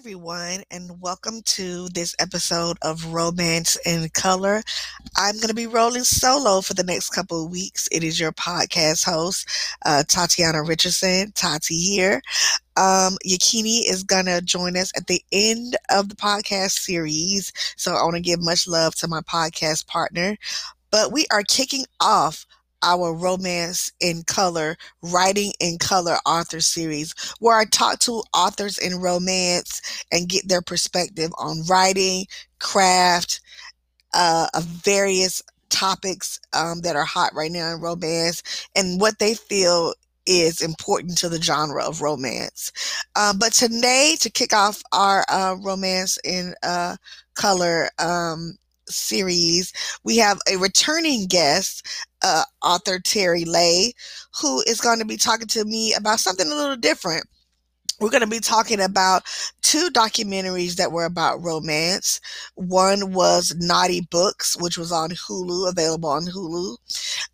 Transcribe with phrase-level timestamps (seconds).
[0.00, 4.62] everyone, and welcome to this episode of Romance in Color.
[5.18, 7.86] I'm going to be rolling solo for the next couple of weeks.
[7.92, 9.46] It is your podcast host,
[9.84, 12.22] uh, Tatiana Richardson, Tati here.
[12.78, 17.52] Um, Yakini is going to join us at the end of the podcast series.
[17.76, 20.38] So I want to give much love to my podcast partner.
[20.90, 22.46] But we are kicking off
[22.82, 29.00] our Romance in Color, Writing in Color author series, where I talk to authors in
[29.00, 32.26] romance and get their perspective on writing,
[32.58, 33.40] craft,
[34.14, 38.42] uh, of various topics um, that are hot right now in romance
[38.74, 39.94] and what they feel
[40.26, 42.72] is important to the genre of romance.
[43.16, 46.96] Um, but today, to kick off our uh, romance in uh,
[47.34, 48.56] color um,
[48.90, 49.72] series,
[50.04, 51.86] we have a returning guest,
[52.22, 53.92] uh, author Terry Lay,
[54.40, 57.26] who is going to be talking to me about something a little different
[58.00, 59.24] we're going to be talking about
[59.62, 62.20] two documentaries that were about romance.
[62.54, 66.76] One was Naughty Books, which was on Hulu, available on Hulu.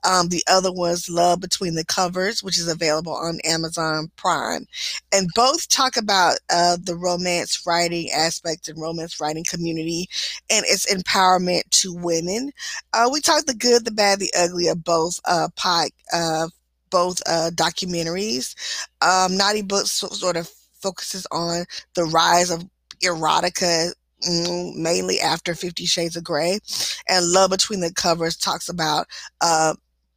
[0.05, 4.67] Um, the other was Love Between the Covers, which is available on Amazon Prime.
[5.13, 10.09] And both talk about uh, the romance writing aspect and romance writing community
[10.51, 12.51] and its empowerment to women.
[12.93, 16.49] Uh, we talk the good, the bad, the ugly of both uh, pod, uh,
[16.97, 18.55] both uh, documentaries.
[19.03, 20.49] Um, Naughty Books sort of
[20.81, 22.65] focuses on the rise of
[23.05, 23.93] erotica
[24.27, 26.59] mm, mainly after 50 shades of Grey
[27.07, 29.07] and love between the covers talks about
[29.43, 29.75] uh,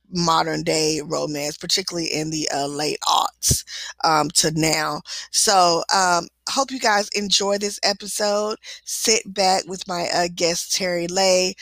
[0.10, 3.66] modern day romance particularly in the uh, late aughts
[4.06, 5.02] um, to now.
[5.32, 8.56] So um, hope you guys enjoy this episode.
[8.86, 11.56] Sit back with my uh, guest terry lay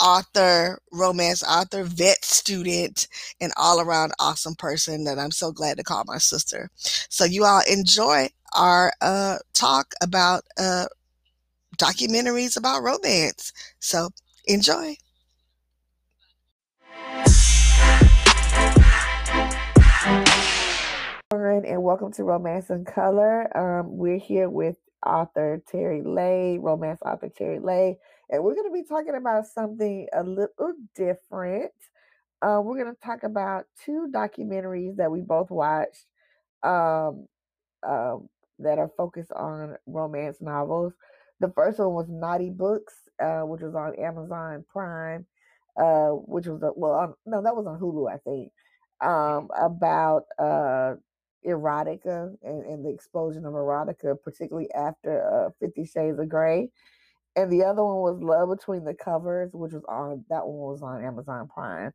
[0.00, 3.08] author, romance author, vet student,
[3.40, 6.70] and all around awesome person that I'm so glad to call my sister.
[6.76, 10.86] So, you all enjoy our uh, talk about uh,
[11.76, 13.52] documentaries about romance.
[13.80, 14.10] So,
[14.46, 14.96] enjoy.
[21.66, 23.56] And welcome to Romance in Color.
[23.56, 27.98] Um, we're here with author Terry Lay, romance author Terry Lay
[28.30, 31.72] and we're going to be talking about something a little different.
[32.42, 36.06] Uh, we're going to talk about two documentaries that we both watched
[36.62, 37.26] um,
[37.86, 38.16] uh,
[38.58, 40.92] that are focused on romance novels.
[41.40, 45.26] The first one was Naughty Books, uh, which was on Amazon Prime,
[45.76, 48.52] uh, which was a, well, on, no, that was on Hulu, I think,
[49.00, 50.94] um, about uh,
[51.46, 56.70] erotica and, and, the explosion of erotica, particularly after uh, Fifty Shades of Grey
[57.36, 60.82] and the other one was Love Between the Covers, which was on that one was
[60.82, 61.92] on Amazon Prime.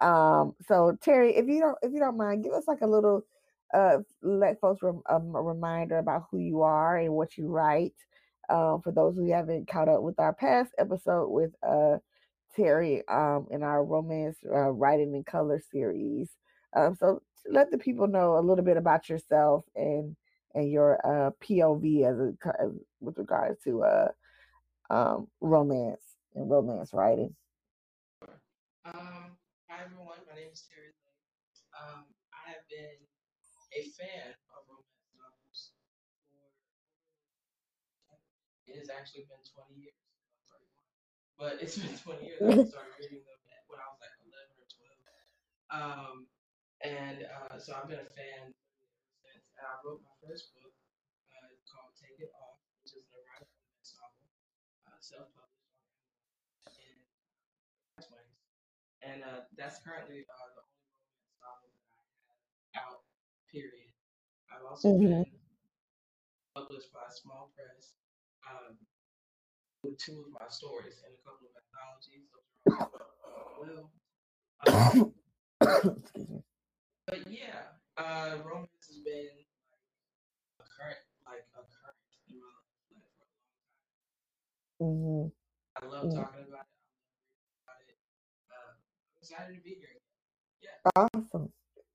[0.00, 3.24] Um, so Terry, if you don't if you don't mind, give us like a little
[3.74, 7.94] uh let folks rem- um, a reminder about who you are and what you write.
[8.50, 11.98] Um, for those who haven't caught up with our past episode with uh
[12.56, 16.30] Terry um in our romance uh, writing in color series.
[16.76, 20.16] Um, so let the people know a little bit about yourself and
[20.54, 24.08] and your uh POV as a as, with regards to uh
[24.94, 27.34] um, romance and romance writing.
[28.86, 29.34] Um,
[29.66, 30.94] hi everyone, my name is Terry
[31.74, 33.02] Um, I have been
[33.74, 35.74] a fan of romance novels
[36.30, 36.46] for
[38.70, 39.98] it has actually been 20 years.
[41.34, 42.38] But it's been 20 years.
[42.38, 45.74] I started reading them when I was like 11 or 12.
[45.74, 46.16] Um,
[46.86, 48.54] and uh, so I've been a fan
[49.18, 49.42] since.
[49.58, 50.70] And I wrote my first book
[51.34, 54.24] uh, called Take It Off, which is an erotic romance novel
[54.84, 54.93] self-published in
[59.04, 62.00] and uh, that's currently uh, the only romance novel that I
[62.80, 63.04] have out.
[63.52, 63.92] Period.
[64.50, 65.22] I've also mm-hmm.
[65.22, 65.38] been
[66.56, 67.94] published by a small press
[68.48, 68.74] um,
[69.84, 72.26] with two of my stories in a couple of anthologies.
[73.60, 73.92] well.
[74.66, 75.12] Um,
[77.06, 79.36] but yeah, uh, romance has been
[80.58, 80.98] a current,
[81.28, 82.64] like a current in my
[84.84, 85.32] Mhm.
[85.76, 86.74] I love talking about it.
[87.64, 87.96] About it.
[88.52, 89.88] Uh, I'm excited to be here.
[90.62, 91.08] Yeah.
[91.14, 91.52] Awesome,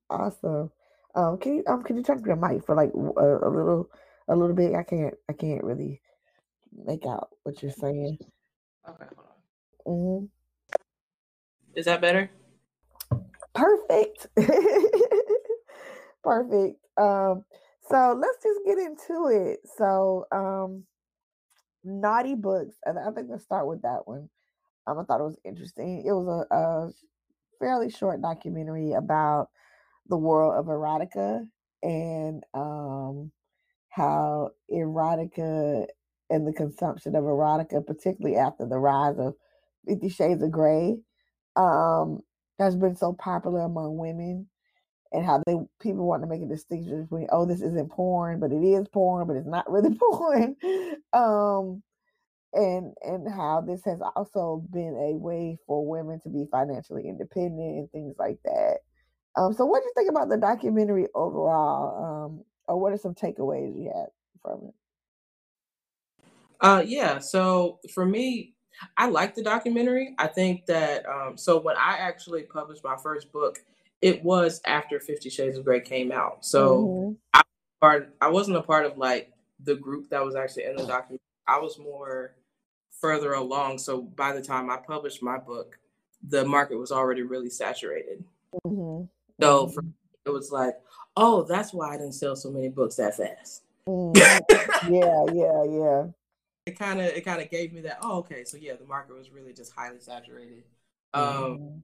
[0.09, 0.71] awesome.
[1.15, 3.89] Um, can you um, can you turn your mic for like a, a little,
[4.29, 4.75] a little bit?
[4.75, 6.01] I can't, I can't really
[6.85, 8.19] make out what you're saying.
[8.89, 9.27] Okay, hold
[9.87, 10.21] on.
[10.21, 10.25] hmm
[11.75, 12.31] Is that better?
[13.55, 14.27] Perfect.
[16.23, 16.77] Perfect.
[16.97, 17.45] Um,
[17.89, 19.59] so let's just get into it.
[19.77, 20.85] So, um,
[21.89, 24.29] Naughty Books, and I think let's start with that one.
[24.87, 26.03] Um, I thought it was interesting.
[26.05, 26.91] It was a, a
[27.59, 29.49] fairly short documentary about
[30.07, 31.45] the world of erotica
[31.83, 33.31] and um,
[33.89, 35.85] how erotica
[36.29, 39.35] and the consumption of erotica, particularly after the rise of
[39.87, 40.97] Fifty Shades of Grey,
[41.55, 42.21] um,
[42.59, 44.47] has been so popular among women
[45.11, 48.51] and how they people want to make a distinction between oh this isn't porn but
[48.51, 50.55] it is porn but it's not really porn.
[51.13, 51.83] Um
[52.53, 57.77] and and how this has also been a way for women to be financially independent
[57.77, 58.77] and things like that.
[59.35, 62.27] Um so what do you think about the documentary overall?
[62.27, 64.07] Um or what are some takeaways you had
[64.41, 64.73] from it?
[66.61, 68.53] Uh yeah so for me
[68.97, 70.15] i like the documentary.
[70.17, 73.59] I think that um so when i actually published my first book
[74.01, 76.45] it was after Fifty Shades of Grey came out.
[76.45, 77.13] So mm-hmm.
[77.33, 77.41] I
[77.81, 81.21] part I wasn't a part of like the group that was actually in the document.
[81.47, 82.35] I was more
[83.01, 83.79] further along.
[83.79, 85.77] So by the time I published my book,
[86.27, 88.23] the market was already really saturated.
[88.65, 89.05] Mm-hmm.
[89.41, 89.83] So for
[90.25, 90.75] it was like,
[91.15, 93.63] oh, that's why I didn't sell so many books that fast.
[93.87, 94.93] Mm-hmm.
[94.93, 96.05] yeah, yeah, yeah.
[96.65, 97.99] It kind of it kind of gave me that.
[98.01, 98.43] Oh, okay.
[98.43, 100.63] So yeah, the market was really just highly saturated.
[101.13, 101.77] Um, mm-hmm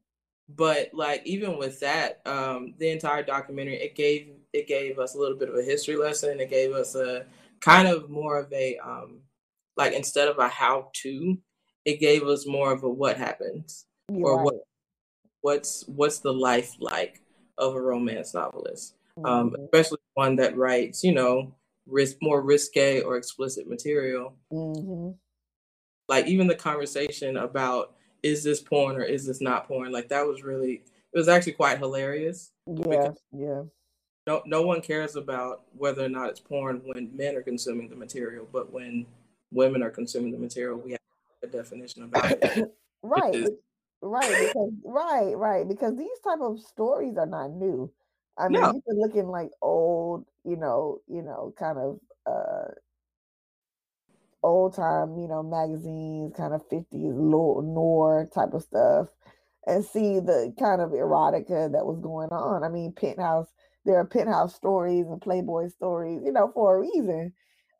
[0.49, 5.17] but like even with that um the entire documentary it gave it gave us a
[5.17, 7.25] little bit of a history lesson it gave us a
[7.61, 9.19] kind of more of a um
[9.75, 11.37] like instead of a how to
[11.83, 14.45] it gave us more of a what happens You're or right.
[14.45, 14.55] what
[15.41, 17.21] what's what's the life like
[17.57, 19.55] of a romance novelist um, mm-hmm.
[19.55, 21.55] um especially one that writes you know
[21.87, 25.11] risk more risque or explicit material mm-hmm.
[26.07, 27.94] like even the conversation about
[28.25, 29.91] is this porn or is this not porn?
[29.91, 30.81] Like that was really
[31.13, 32.51] it was actually quite hilarious.
[32.65, 33.61] Yeah, yeah.
[34.25, 37.95] No no one cares about whether or not it's porn when men are consuming the
[37.95, 39.05] material, but when
[39.51, 40.99] women are consuming the material, we have
[41.43, 42.75] a definition about it.
[43.03, 43.35] right.
[43.35, 43.51] Is,
[44.01, 45.67] right, because right, right.
[45.67, 47.91] Because these type of stories are not new.
[48.39, 48.73] I mean, no.
[48.73, 52.71] you've been looking like old, you know, you know, kind of uh
[54.45, 59.07] old time, you know, magazines, kind of 50s noir type of stuff,
[59.65, 62.63] and see the kind of erotica that was going on.
[62.63, 63.47] I mean, Penthouse,
[63.85, 67.33] there are Penthouse stories and Playboy stories, you know, for a reason.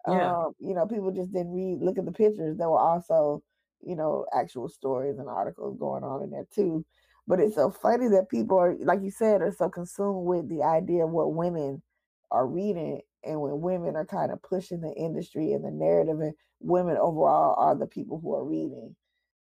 [0.07, 0.31] Yeah.
[0.31, 2.57] Um, you know, people just didn't read, look at the pictures.
[2.57, 3.43] There were also,
[3.81, 6.85] you know, actual stories and articles going on in there too.
[7.27, 10.63] But it's so funny that people are, like you said, are so consumed with the
[10.63, 11.81] idea of what women
[12.29, 16.33] are reading and when women are kind of pushing the industry and the narrative and
[16.59, 18.95] women overall are the people who are reading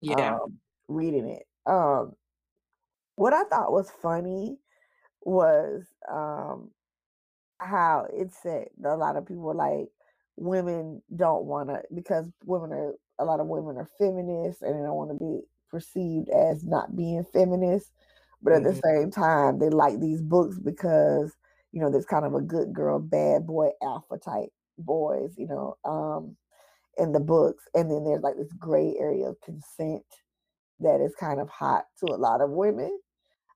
[0.00, 0.58] yeah um,
[0.88, 2.12] reading it um
[3.16, 4.56] what i thought was funny
[5.22, 6.70] was um
[7.58, 9.88] how it said a lot of people like
[10.36, 14.82] women don't want to because women are a lot of women are feminists and they
[14.82, 15.40] don't want to be
[15.70, 17.90] perceived as not being feminist
[18.42, 18.70] but at mm-hmm.
[18.70, 21.34] the same time they like these books because
[21.72, 25.76] you know, there's kind of a good girl, bad boy, alpha type boys, you know,
[25.84, 26.36] um,
[26.96, 27.64] in the books.
[27.74, 30.04] And then there's like this gray area of consent
[30.80, 32.98] that is kind of hot to a lot of women.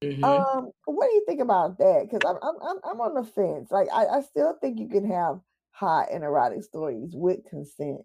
[0.03, 0.25] Mm-hmm.
[0.25, 2.09] Um, what do you think about that?
[2.11, 3.70] Because I'm, I'm I'm I'm on the fence.
[3.70, 5.38] Like I, I still think you can have
[5.70, 8.00] hot and erotic stories with consent.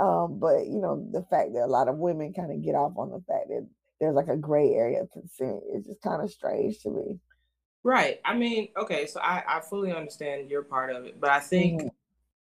[0.00, 2.96] Um, but you know, the fact that a lot of women kind of get off
[2.96, 3.68] on the fact that
[4.00, 7.18] there's like a gray area of consent is just kind of strange to me.
[7.88, 8.20] Right.
[8.22, 11.80] I mean, okay, so I, I fully understand your part of it, but I think
[11.80, 11.88] mm-hmm.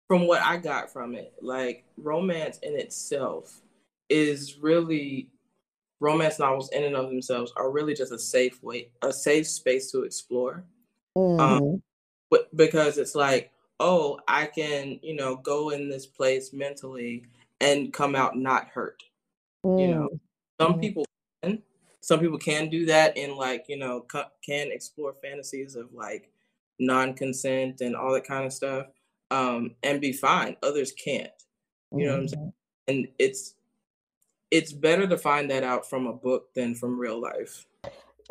[0.06, 3.62] from what I got from it, like romance in itself
[4.10, 5.30] is really
[6.00, 9.90] romance novels in and of themselves are really just a safe way, a safe space
[9.92, 10.64] to explore.
[11.16, 11.40] Um, mm-hmm.
[11.40, 11.82] Um,
[12.30, 17.24] but because it's like, oh, I can, you know, go in this place mentally
[17.58, 19.02] and come out not hurt.
[19.64, 19.78] Mm-hmm.
[19.78, 20.08] You know,
[20.60, 20.80] some mm-hmm.
[20.82, 21.11] people can,
[22.02, 24.04] some people can do that and like you know
[24.44, 26.30] can explore fantasies of like
[26.78, 28.86] non-consent and all that kind of stuff
[29.30, 31.30] um and be fine others can't
[31.92, 32.06] you mm-hmm.
[32.06, 32.92] know what i'm saying mm-hmm.
[32.98, 33.54] and it's
[34.50, 37.64] it's better to find that out from a book than from real life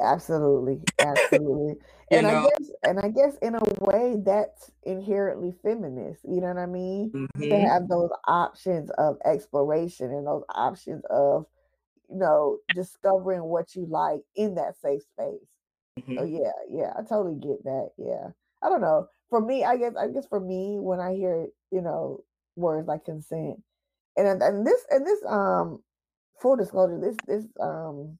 [0.01, 1.75] absolutely absolutely
[2.11, 2.45] and know?
[2.45, 6.65] i guess and i guess in a way that's inherently feminist you know what i
[6.65, 7.41] mean mm-hmm.
[7.41, 11.45] to have those options of exploration and those options of
[12.11, 15.47] you know, discovering what you like in that safe space.
[15.99, 16.17] Mm-hmm.
[16.17, 17.89] So yeah, yeah, I totally get that.
[17.97, 18.29] Yeah.
[18.61, 19.07] I don't know.
[19.29, 22.23] For me, I guess I guess for me, when I hear, you know,
[22.55, 23.61] words like consent,
[24.17, 25.81] and and this and this um
[26.41, 28.17] full disclosure, this this um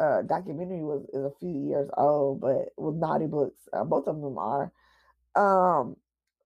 [0.00, 4.20] uh documentary was is a few years old, but with Naughty Books, uh, both of
[4.20, 4.72] them are.
[5.34, 5.96] Um,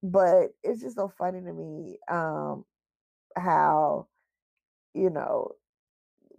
[0.02, 2.64] but it's just so funny to me um
[3.36, 4.08] how
[4.94, 5.52] you know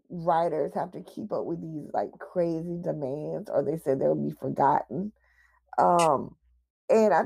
[0.09, 4.31] writers have to keep up with these like crazy demands or they say they'll be
[4.31, 5.11] forgotten
[5.77, 6.35] um
[6.89, 7.23] and i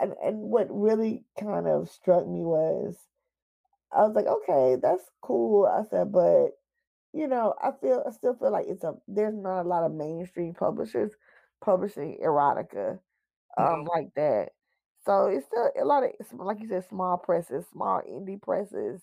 [0.00, 2.96] and, and what really kind of struck me was
[3.92, 5.66] I was like, okay, that's cool.
[5.66, 6.50] I said, but
[7.12, 9.92] you know, I feel I still feel like it's a there's not a lot of
[9.92, 11.12] mainstream publishers
[11.64, 13.00] publishing erotica
[13.58, 13.88] um Mhm.
[13.94, 14.50] like that.
[15.06, 19.02] So it's still a lot of like you said, small presses, small indie presses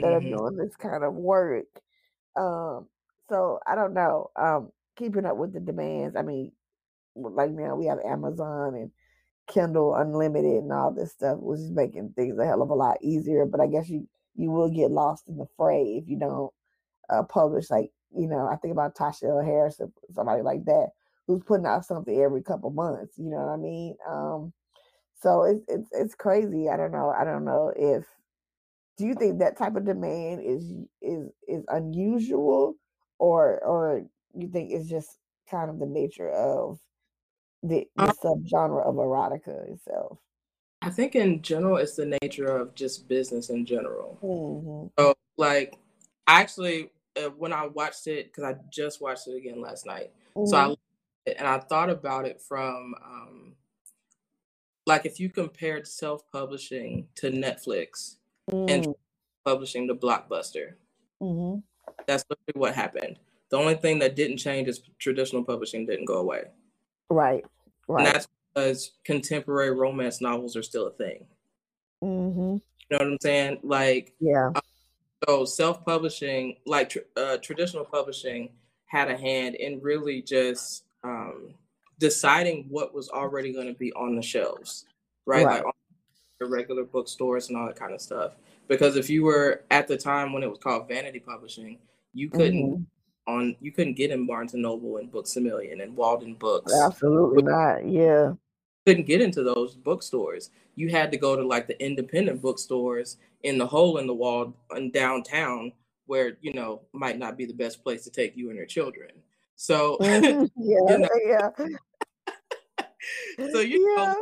[0.00, 0.36] that are Mhm.
[0.36, 1.66] doing this kind of work.
[2.36, 2.88] Um,
[3.28, 4.30] so I don't know.
[4.36, 6.16] Um, keeping up with the demands.
[6.16, 6.52] I mean,
[7.16, 8.90] like now we have Amazon and
[9.48, 12.98] Kindle Unlimited and all this stuff, which is making things a hell of a lot
[13.02, 13.46] easier.
[13.46, 16.52] But I guess you you will get lost in the fray if you don't
[17.08, 17.70] uh, publish.
[17.70, 19.44] Like you know, I think about Tasha L.
[19.44, 20.90] Harris or somebody like that
[21.26, 23.14] who's putting out something every couple months.
[23.16, 23.96] You know what I mean?
[24.08, 24.52] Um,
[25.20, 26.68] so it's it's it's crazy.
[26.68, 27.10] I don't know.
[27.10, 28.04] I don't know if
[29.00, 32.76] do you think that type of demand is is is unusual
[33.18, 34.04] or or
[34.34, 35.18] you think it's just
[35.50, 36.78] kind of the nature of
[37.62, 40.18] the the Um, subgenre of erotica itself?
[40.82, 44.18] I think in general, it's the nature of just business in general.
[44.20, 45.76] hmm So, like,
[46.26, 50.12] actually, uh, when I watched it, because I just watched it again last night,
[50.44, 50.74] so I hmm
[51.38, 53.56] and I thought about it from um,
[54.86, 58.16] like if you compared self-publishing to Netflix
[58.52, 58.94] and mm
[59.46, 60.74] publishing the Blockbuster,
[61.18, 61.56] hmm
[62.06, 63.18] that's literally what happened.
[63.48, 66.44] The only thing that didn't change is traditional publishing didn't go away,
[67.08, 67.44] Right,
[67.88, 68.06] Right.
[68.06, 71.26] and that's because contemporary romance novels are still a thing.
[72.02, 73.60] hmm You know what I'm saying?
[73.62, 74.52] Like, Yeah.
[75.26, 78.50] so self-publishing, like tr- uh, traditional publishing,
[78.86, 81.54] had a hand in really just um,
[81.98, 84.84] deciding what was already going to be on the shelves,
[85.26, 85.46] right?
[85.46, 85.64] Right.
[85.64, 85.74] Like
[86.40, 88.32] the regular bookstores and all that kind of stuff.
[88.66, 91.78] Because if you were at the time when it was called vanity publishing,
[92.12, 92.82] you couldn't hmm
[93.26, 96.72] on you couldn't get in Barnes and Noble and Books a Million and Waldenbooks.
[96.86, 97.86] Absolutely not.
[97.86, 98.32] Yeah.
[98.86, 100.50] couldn't get into those bookstores.
[100.74, 104.54] You had to go to like the independent bookstores in the hole in the wall
[104.74, 105.72] in downtown
[106.06, 109.10] where, you know, might not be the best place to take you and your children.
[109.56, 110.96] So, hmm you Yeah.
[110.96, 111.50] know, Yeah.
[113.52, 114.14] so you know Yeah.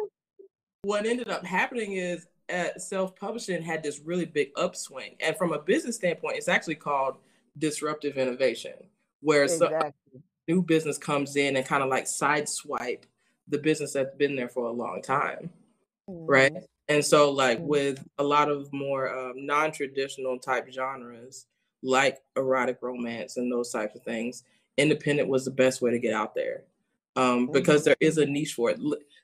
[0.82, 5.16] What ended up happening is uh, self-publishing had this really big upswing.
[5.20, 7.16] And from a business standpoint, it's actually called
[7.58, 8.74] disruptive innovation,
[9.20, 9.92] where Exactly.
[10.46, 13.02] new business comes in and kind of like sideswipe
[13.48, 15.50] the business that's been there for a long time.
[16.26, 16.52] right?
[16.52, 16.58] hmm
[16.88, 21.46] And so, like hmm with a lot of more um, non-traditional type genres,
[21.82, 24.44] like erotic romance and those types of things,
[24.76, 26.62] independent was the best way to get out there,
[27.16, 28.78] um, hmm because there is a niche for it.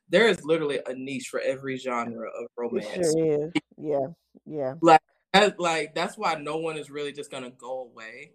[0.08, 2.88] There is literally a niche for every genre of It romance.
[2.94, 3.52] sure is.
[3.76, 4.06] Yeah.
[4.46, 4.74] Yeah.
[4.80, 5.00] Like,
[5.32, 8.32] that, like that's why no one is really just gonna go away.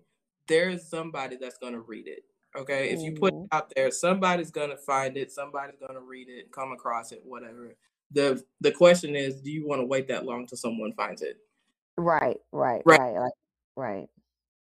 [0.47, 2.23] There is somebody that's gonna read it.
[2.57, 5.31] Okay, if you put it hmm out there, somebody's gonna find it.
[5.31, 7.75] Somebody's gonna read it, come across it, whatever.
[8.11, 11.37] the The question is, do you want to wait that long till someone finds it?
[11.97, 12.37] Right.
[12.51, 12.81] Right.
[12.85, 12.99] Right.
[12.99, 13.15] Right.
[13.15, 13.33] Like.
[13.75, 14.09] Right.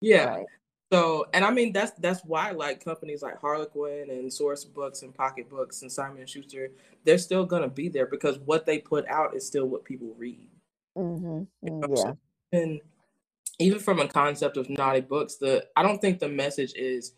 [0.00, 0.26] Yeah.
[0.26, 0.46] Right.
[0.92, 5.48] So, and I mean that's that's why like companies like Harlequin and Sourcebooks and Pocket
[5.48, 6.70] Books and Simon and Schuster,
[7.04, 10.50] they're still gonna be there because what they put out is still what people read.
[10.94, 11.88] hmm You know?
[11.88, 11.96] Yeah.
[11.96, 12.18] So,
[12.52, 12.80] and
[13.58, 17.14] even from a concept of naughty books, the I don't think the message is,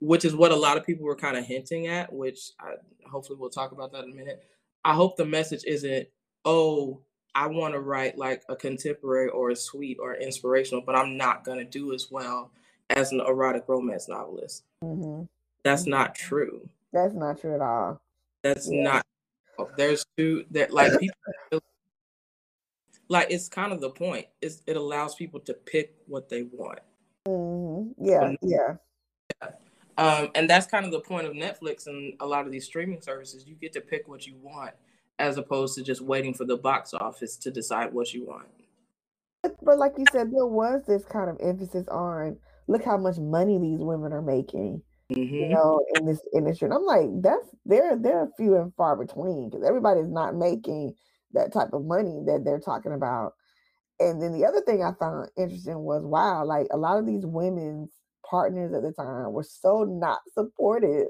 [0.00, 2.74] which is what a lot of people were kind of hinting at, which I,
[3.06, 4.42] hopefully we'll talk about that in a minute.
[4.82, 6.08] I hope the message isn't,
[6.46, 7.02] oh,
[7.34, 11.44] I want to write like a contemporary or a sweet or inspirational, but I'm not
[11.44, 12.50] gonna do as well
[12.90, 14.64] as an erotic romance novelist.
[14.82, 15.22] hmm
[15.62, 16.68] That's not true.
[16.92, 18.00] That's not true at all.
[18.42, 18.82] That's Yeah.
[18.82, 19.06] not.
[19.76, 21.16] There's two that like people
[23.08, 24.26] like it's kind of the point.
[24.40, 26.80] It's, it allows people to pick what they want.
[27.26, 28.20] hmm Yeah.
[28.20, 28.76] But Yeah.
[29.96, 33.00] Um, and that's kind of the point of Netflix and a lot of these streaming
[33.00, 33.46] services.
[33.46, 34.72] You get to pick what you want
[35.20, 38.48] as opposed to just waiting for the box office to decide what you want.
[39.44, 42.38] But, but like you said, there was this kind of emphasis on
[42.68, 44.82] look how much money these women are making,
[45.38, 46.66] you hmm know, in this industry.
[46.66, 50.94] And I'm like, that's they're they're few and far between because everybody's not making
[51.32, 53.34] that type of money that they're talking about.
[54.00, 57.26] And then the other thing I found interesting was wow, like a lot of these
[57.26, 57.90] women's
[58.28, 61.08] partners at the time were so not supportive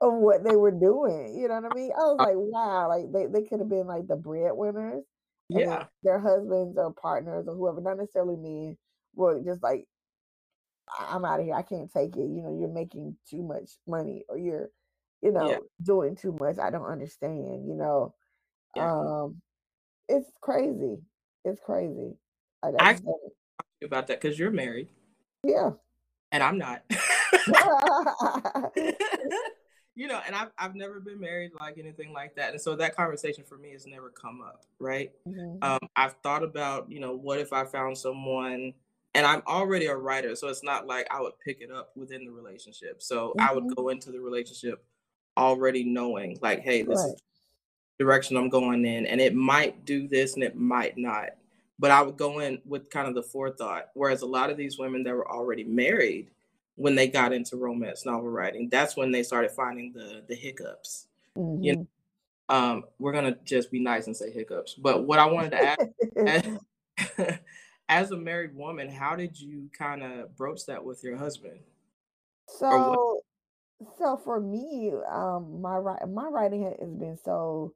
[0.00, 1.38] of what they were doing.
[1.38, 1.92] You know what I mean?
[1.92, 5.04] I was like, wow, like they, they could have been like the breadwinners
[5.48, 8.76] Yeah, their husbands or partners or whoever, not necessarily men,
[9.14, 9.99] were just like, "I-
[10.98, 11.54] I'm out of here.
[11.54, 12.20] I can't take it.
[12.20, 14.70] You know, you're making too much money or you're,
[15.22, 16.58] you yeah, know, doing too much.
[16.58, 18.14] I don't understand, you know.
[18.74, 18.92] yeah.
[18.92, 19.40] Um,
[20.08, 20.98] it's crazy.
[21.44, 22.16] It's crazy.
[22.62, 24.88] I I just actually don't talked to you about that because you're married
[25.44, 25.70] yeah.
[26.32, 26.82] and I'm not.
[29.94, 32.94] you know, and I've I've never been married like anything like that, and so that
[32.96, 35.12] conversation for me has never come up, right?
[35.26, 35.62] Mm-hmm.
[35.62, 38.74] Um, I've thought about, you know, what if I found someone,
[39.14, 42.24] and I'm already a writer, so it's not like I would pick it up within
[42.24, 43.02] the relationship.
[43.02, 43.40] So mm-hmm.
[43.40, 43.80] I would mm-hmm.
[43.80, 44.84] go into the relationship
[45.36, 47.14] already knowing, like, hey, this right.
[47.14, 47.22] is
[47.98, 51.30] direction I'm going in, and it might do this and it might not.
[51.78, 53.88] But I would go in with kind of the forethought.
[53.94, 56.30] Whereas a lot of these women that were already married,
[56.76, 61.06] when they got into romance novel writing, that's when they started finding the the hiccups.
[61.36, 61.62] Mm-hmm.
[61.62, 61.86] You know,
[62.48, 64.74] um, we're gonna just be nice and say hiccups.
[64.74, 65.76] But what I wanted to
[66.16, 67.38] ask,
[67.90, 71.58] as, a married woman, how did you kind of broach that with your husband?
[72.46, 73.20] So,
[73.98, 77.74] so for me, um, my my writing has been so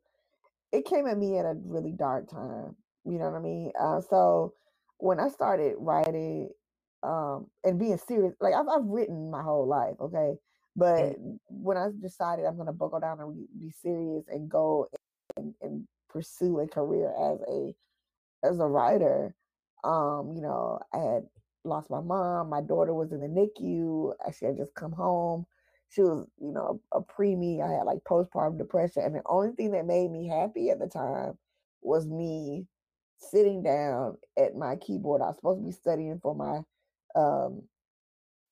[0.73, 2.75] it came at me at a really dark time.
[3.04, 3.73] You know what I mean?
[3.78, 4.54] Uh, so
[4.99, 6.50] when I started writing
[7.02, 10.35] um, and being serious, like I've, I've written my whole life, okay.
[10.76, 11.16] But
[11.49, 14.88] when I decided I'm going to buckle down and be serious and go
[15.37, 17.75] and, and pursue a career as a
[18.44, 19.35] as a writer,
[19.84, 21.22] um, you know, I had
[21.64, 22.50] lost my mom.
[22.50, 24.14] My daughter was in the NICU.
[24.26, 25.46] Actually, I just come home
[25.94, 27.62] she was, you know, a preemie.
[27.62, 29.02] I had like postpartum depression.
[29.04, 31.38] And the only thing that made me happy at the time
[31.82, 32.66] was me
[33.18, 35.22] sitting down at my keyboard.
[35.22, 36.62] I was supposed to be studying for my
[37.20, 37.62] um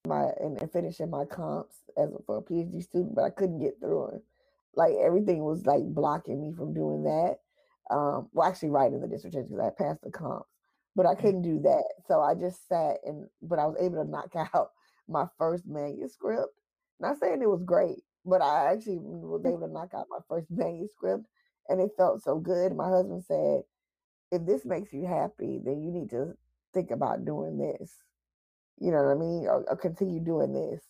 [0.07, 3.59] my and, and finishing my comps as a, for a PhD student, but I couldn't
[3.59, 4.23] get through it.
[4.75, 7.39] Like everything was like blocking me from doing that.
[7.91, 10.49] Um, well, actually writing the dissertation because I passed the comps,
[10.95, 11.85] but I couldn't do that.
[12.07, 14.69] So I just sat and, but I was able to knock out
[15.07, 16.53] my first manuscript
[17.03, 19.49] not saying it was great, but I actually was mm.
[19.49, 21.25] able to knock out my first manuscript
[21.69, 22.75] and it felt so good.
[22.75, 23.61] My husband said,
[24.31, 26.33] if this makes you happy, then you need to
[26.73, 27.93] think about doing this.
[28.79, 29.45] You know what I mean?
[29.47, 30.81] Or, or continue doing this.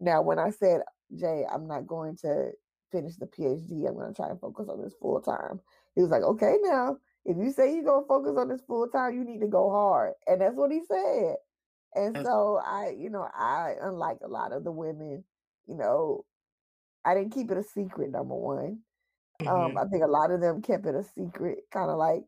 [0.00, 0.80] Now, when I said,
[1.14, 2.50] Jay, I'm not going to
[2.90, 5.60] finish the PhD, I'm going to try and focus on this full time.
[5.94, 6.96] He was like, okay, now,
[7.26, 9.70] if you say you're going to focus on this full time, you need to go
[9.70, 10.14] hard.
[10.26, 11.36] And that's what he said.
[11.94, 15.24] And so I, you know, I, unlike a lot of the women
[15.66, 16.24] you know,
[17.04, 18.80] I didn't keep it a secret, number one.
[19.40, 19.78] Um, mm-hmm.
[19.78, 22.22] I think a lot of them kept it a secret, kind of like,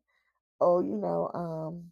[0.60, 1.84] oh, you know, um,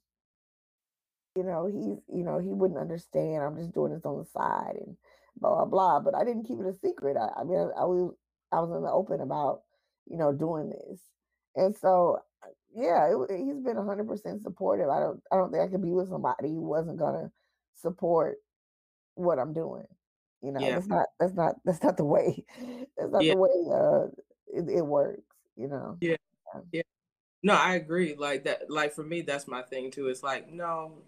[1.37, 3.43] you know, he's, you know, he wouldn't understand.
[3.43, 4.97] I'm just doing this on the side and
[5.41, 6.01] blah blah blah.
[6.01, 7.17] But I didn't keep it a secret.
[7.17, 8.15] I, I mean, I, I was,
[8.53, 9.61] I was in the open about,
[10.07, 11.01] you know, doing this,
[11.55, 12.19] and so,
[12.75, 14.89] yeah, it, he's been 100 percent supportive.
[14.89, 17.31] I don't, I don't think I could be with somebody who wasn't gonna
[17.75, 18.39] support
[19.15, 19.87] what I'm doing.
[20.43, 20.75] You know, yeah.
[20.75, 22.45] that's not that's not that's not the way.
[22.97, 23.35] That's not yeah.
[23.35, 24.07] the way uh
[24.47, 25.23] it, it, works.
[25.57, 25.97] You know.
[26.01, 26.17] Yeah.
[26.73, 26.83] Yeah.
[27.43, 28.15] No, I agree.
[28.17, 28.71] Like that.
[28.71, 30.09] Like for me, that's my thing too.
[30.09, 30.99] It's like no,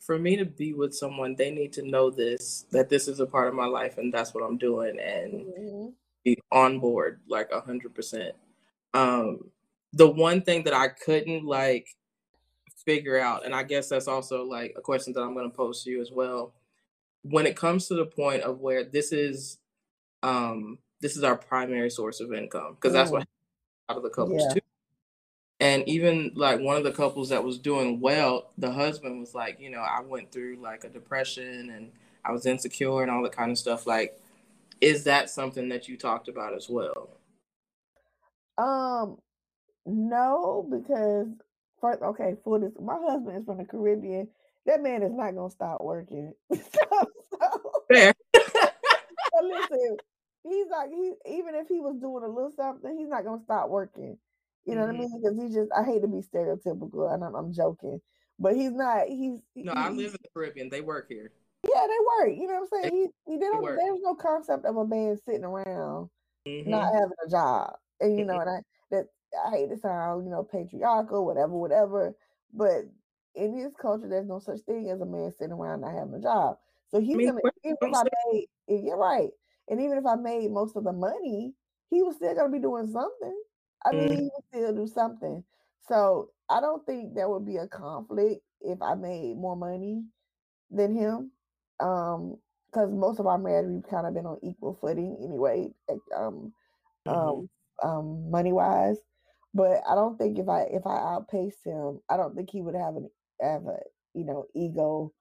[0.00, 3.26] for me to be with someone, they need to know this that this is a
[3.26, 5.88] part of my life and that's what I'm doing and mm-hmm.
[6.24, 8.34] be on board like a hundred percent.
[8.94, 9.50] Um,
[9.96, 11.88] the one thing that I couldn't like
[12.84, 15.82] figure out, and I guess that's also like a question that I'm going to pose
[15.84, 16.52] to you as well.
[17.22, 19.58] When it comes to the point of where this is
[20.22, 23.26] um this is our primary source of income because that's what
[23.90, 24.54] out of the couples yeah.
[24.54, 24.60] too
[25.60, 29.60] and even like one of the couples that was doing well the husband was like
[29.60, 31.92] you know i went through like a depression and
[32.24, 34.18] i was insecure and all that kind of stuff like
[34.80, 37.08] is that something that you talked about as well?
[38.58, 39.18] Um
[39.86, 41.28] no because
[41.80, 44.28] first okay for this my husband is from the caribbean
[44.66, 46.32] that man is not gonna stop working.
[46.52, 48.12] so, so, Fair.
[48.36, 49.96] so listen,
[50.42, 53.68] he's like he even if he was doing a little something, he's not gonna stop
[53.68, 54.18] working.
[54.64, 54.98] You know mm-hmm.
[54.98, 55.12] what I mm-hmm.
[55.12, 55.22] mean?
[55.22, 58.00] Because he just I hate to be stereotypical, and I'm, I'm joking,
[58.38, 59.06] but he's not.
[59.06, 59.72] He's no.
[59.72, 60.68] He, I live in the Caribbean.
[60.68, 61.30] They work here.
[61.62, 62.36] Yeah, they work.
[62.36, 62.94] You know what I'm saying?
[62.94, 66.10] They, he, he they don't, there's no concept of a man sitting around
[66.46, 66.68] mm-hmm.
[66.68, 68.48] not having a job, and you know, mm-hmm.
[68.48, 69.06] and I that
[69.46, 72.14] I hate to sound you know patriarchal, whatever, whatever,
[72.54, 72.84] but
[73.34, 76.20] in his culture, there's no such thing as a man sitting around not having a
[76.20, 76.56] job.
[76.90, 79.30] So he's I mean, gonna even if I made you're right.
[79.68, 81.52] And even if I made most of the money,
[81.90, 83.42] he was still gonna be doing something.
[83.84, 84.16] I mean, mm.
[84.16, 85.44] he would still do something.
[85.88, 90.04] So I don't think there would be a conflict if I made more money
[90.70, 91.30] than him.
[91.80, 95.70] Um, because most of our marriage we've kind of been on equal footing anyway,
[96.14, 96.52] um,
[97.06, 97.08] mm-hmm.
[97.08, 97.48] um,
[97.82, 98.98] um, money wise.
[99.54, 102.74] But I don't think if I if I outpaced him, I don't think he would
[102.74, 103.78] have an have a
[104.14, 105.12] you know ego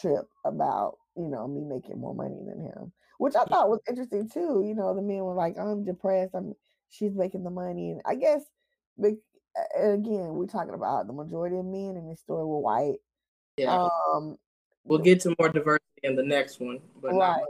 [0.00, 4.28] trip about you know me making more money than him, which I thought was interesting
[4.28, 4.62] too.
[4.64, 6.34] You know, the men were like, "I'm depressed.
[6.34, 6.54] I'm
[6.90, 8.42] she's making the money," and I guess,
[8.96, 9.12] but
[9.76, 12.98] again, we're talking about the majority of men in this story were white.
[13.56, 13.88] Yeah.
[14.12, 14.36] Um,
[14.84, 17.42] we'll get to more diversity in the next one, but right.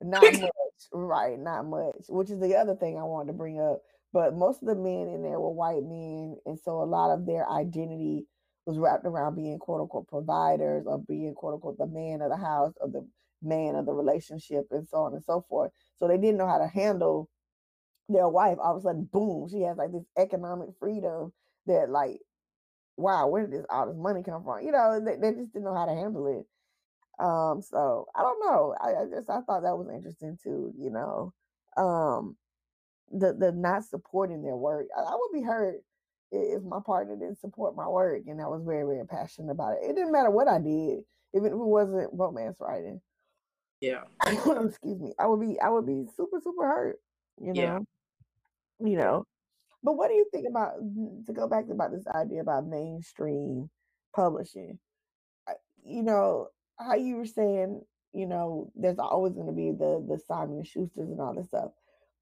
[0.00, 0.50] not much,
[0.92, 1.38] right?
[1.38, 3.82] Not much, which is the other thing I wanted to bring up.
[4.12, 7.26] But most of the men in there were white men, and so a lot of
[7.26, 8.26] their identity
[8.66, 12.36] was wrapped around being quote unquote providers or being quote unquote the man of the
[12.36, 13.06] house or the
[13.42, 15.72] man of the relationship and so on and so forth.
[15.98, 17.28] So they didn't know how to handle
[18.08, 18.58] their wife.
[18.62, 21.32] All of a sudden, boom, she has like this economic freedom
[21.66, 22.20] that like,
[22.96, 24.64] wow, where did this all this money come from?
[24.64, 26.46] You know, they, they just didn't know how to handle it.
[27.22, 28.74] Um, so I don't know.
[28.80, 31.32] I, I just I thought that was interesting too, you know.
[31.76, 32.36] Um
[33.12, 34.86] the the not supporting their work.
[34.96, 35.82] I, I would be hurt
[36.32, 39.90] if my partner didn't support my work and I was very, very passionate about it.
[39.90, 41.00] It didn't matter what I did,
[41.34, 43.00] even if it wasn't romance writing.
[43.80, 44.02] Yeah.
[44.26, 45.12] Excuse me.
[45.18, 46.96] I would be I would be super, super hurt,
[47.40, 47.62] you know.
[47.62, 47.78] Yeah.
[48.80, 49.26] You know.
[49.82, 53.68] But what do you think about mm, to go back about this idea about mainstream
[54.14, 54.78] publishing?
[55.84, 56.48] You know,
[56.78, 57.82] how you were saying,
[58.14, 61.48] you know, there's always going to be the the Simon and Schusters and all this
[61.48, 61.72] stuff.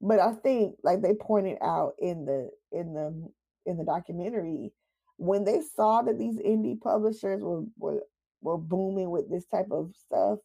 [0.01, 3.29] But I think, like they pointed out in the in the
[3.65, 4.73] in the documentary,
[5.17, 8.03] when they saw that these indie publishers were were,
[8.41, 10.39] were booming with this type of stuff,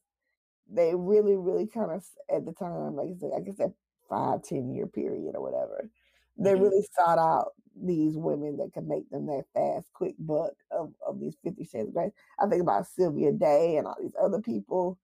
[0.71, 3.73] they really, really kind of at the time, like I said, I guess that
[4.11, 5.89] five, ten year period or whatever,
[6.37, 6.63] they mm-hmm.
[6.63, 11.19] really sought out these women that could make them that fast, quick buck of, of
[11.19, 12.13] these Fifty Shades of Grey.
[12.39, 14.99] I think about Sylvia Day and all these other people.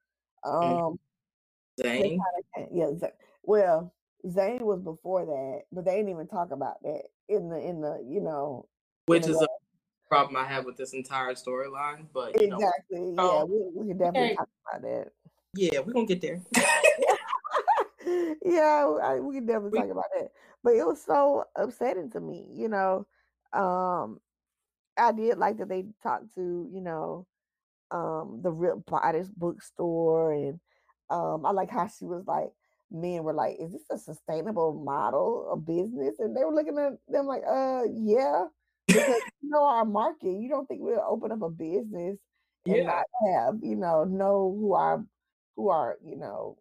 [0.44, 0.88] Mm.
[0.88, 0.98] Um,
[1.80, 2.20] Zane.
[2.70, 2.90] yeah.
[3.44, 3.94] Well,
[4.30, 8.04] Zane was before that, but they didn't even talk about that in the in the
[8.06, 8.66] you know.
[9.06, 9.48] Which is a
[10.08, 13.98] problem I have with this entire storyline, but exactly, know, yeah, um, we, we can
[13.98, 14.34] definitely okay.
[14.36, 15.12] talk about that.
[15.54, 16.40] Yeah, we're gonna get there.
[18.44, 20.30] yeah, I, we can definitely we, talk about that.
[20.62, 23.06] But it was so upsetting to me, you know.
[23.52, 24.20] Um,
[24.96, 27.26] I did like that they talked to, you know,
[27.90, 30.60] um, the real artist bookstore, and
[31.10, 32.50] um, I like how she was like,
[32.92, 36.92] men were like, "Is this a sustainable model of business?" And they were looking at
[37.08, 38.44] them like, "Uh, yeah."
[38.86, 42.18] Because you know our market, you don't think we'll open up a business
[42.66, 42.82] and yeah.
[42.82, 45.04] not have, you know, know who our
[45.56, 46.58] who are, you know,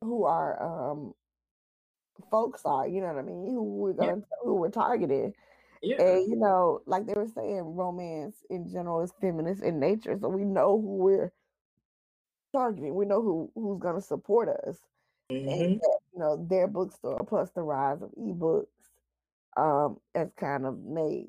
[0.00, 1.12] who our um
[2.30, 3.46] folks are, you know what I mean?
[3.46, 4.36] Who we're gonna yeah.
[4.42, 5.34] who we're targeting.
[5.82, 6.02] Yeah.
[6.02, 10.16] And you know, like they were saying, romance in general is feminist in nature.
[10.20, 11.32] So we know who we're
[12.52, 12.94] targeting.
[12.94, 14.78] We know who who's gonna support us.
[15.30, 15.48] Mm-hmm.
[15.48, 15.80] And
[16.14, 18.66] you know, their bookstore plus the rise of ebooks
[19.56, 21.26] um has kind of made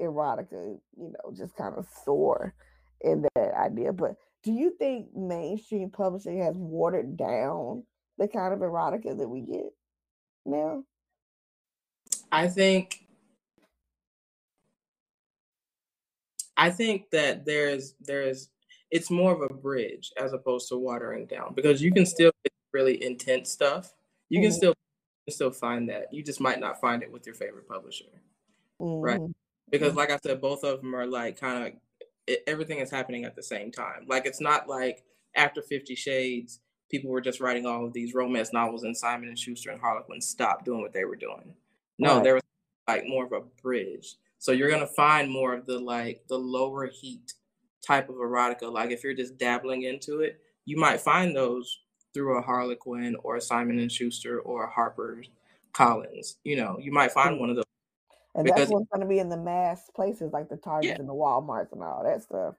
[0.00, 2.54] erotica, you know, just kind of soar
[3.00, 3.92] in that idea.
[3.92, 7.84] But do you think mainstream publishing has watered down
[8.18, 9.72] the kind of erotica that we get
[10.44, 10.84] now?
[12.30, 13.04] I think
[16.56, 18.50] I think that there's there's
[18.90, 22.53] it's more of a bridge as opposed to watering down because you can still get
[22.74, 23.94] really intense stuff.
[24.28, 24.48] You mm-hmm.
[24.48, 26.12] can still you can still find that.
[26.12, 28.04] You just might not find it with your favorite publisher.
[28.82, 29.02] Mm-hmm.
[29.02, 29.20] Right?
[29.70, 31.66] Because like I said both of them are like kind
[32.28, 34.04] of everything is happening at the same time.
[34.06, 35.04] Like it's not like
[35.36, 36.60] after 50 Shades
[36.90, 40.20] people were just writing all of these romance novels and Simon and Schuster and Harlequin
[40.20, 41.54] stopped doing what they were doing.
[41.98, 42.24] No, right.
[42.24, 42.42] there was
[42.86, 44.16] like more of a bridge.
[44.38, 47.32] So you're gonna find more of the like the lower heat
[47.84, 48.70] type of erotica.
[48.70, 51.80] Like if you're just dabbling into it, you might find those
[52.14, 55.28] through a Harlequin or a Simon and Schuster or a Harper's
[55.72, 56.38] Collins.
[56.44, 57.64] You know, you might find one of those.
[58.36, 60.96] And because, that's what's going to be in the mass places like the Targets yeah.
[60.98, 62.54] and the Walmarts and all that stuff.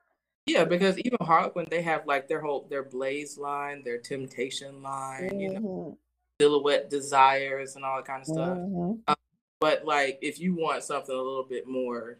[0.46, 5.30] Yeah, because even Harlequin, they have like their whole their Blaze line, their Temptation line,
[5.30, 5.40] mm-hmm.
[5.40, 5.94] you know, mm-hmm.
[6.40, 8.58] Silhouette Desires and all that kind of stuff.
[8.58, 8.94] Mm-hmm.
[9.08, 9.16] Um,
[9.60, 12.20] but like, if you want something a little bit more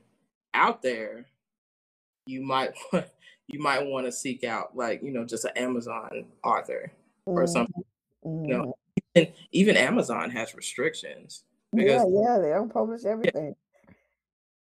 [0.54, 1.28] out there,
[2.26, 2.72] you might
[3.48, 6.92] you might want to seek out like you know just an Amazon author
[7.26, 7.52] or mm-hmm.
[7.52, 7.84] something.
[8.24, 8.78] You know,
[9.16, 9.20] mm-hmm.
[9.20, 11.44] even, even Amazon has restrictions.
[11.74, 13.56] Because, yeah, yeah, they don't publish everything.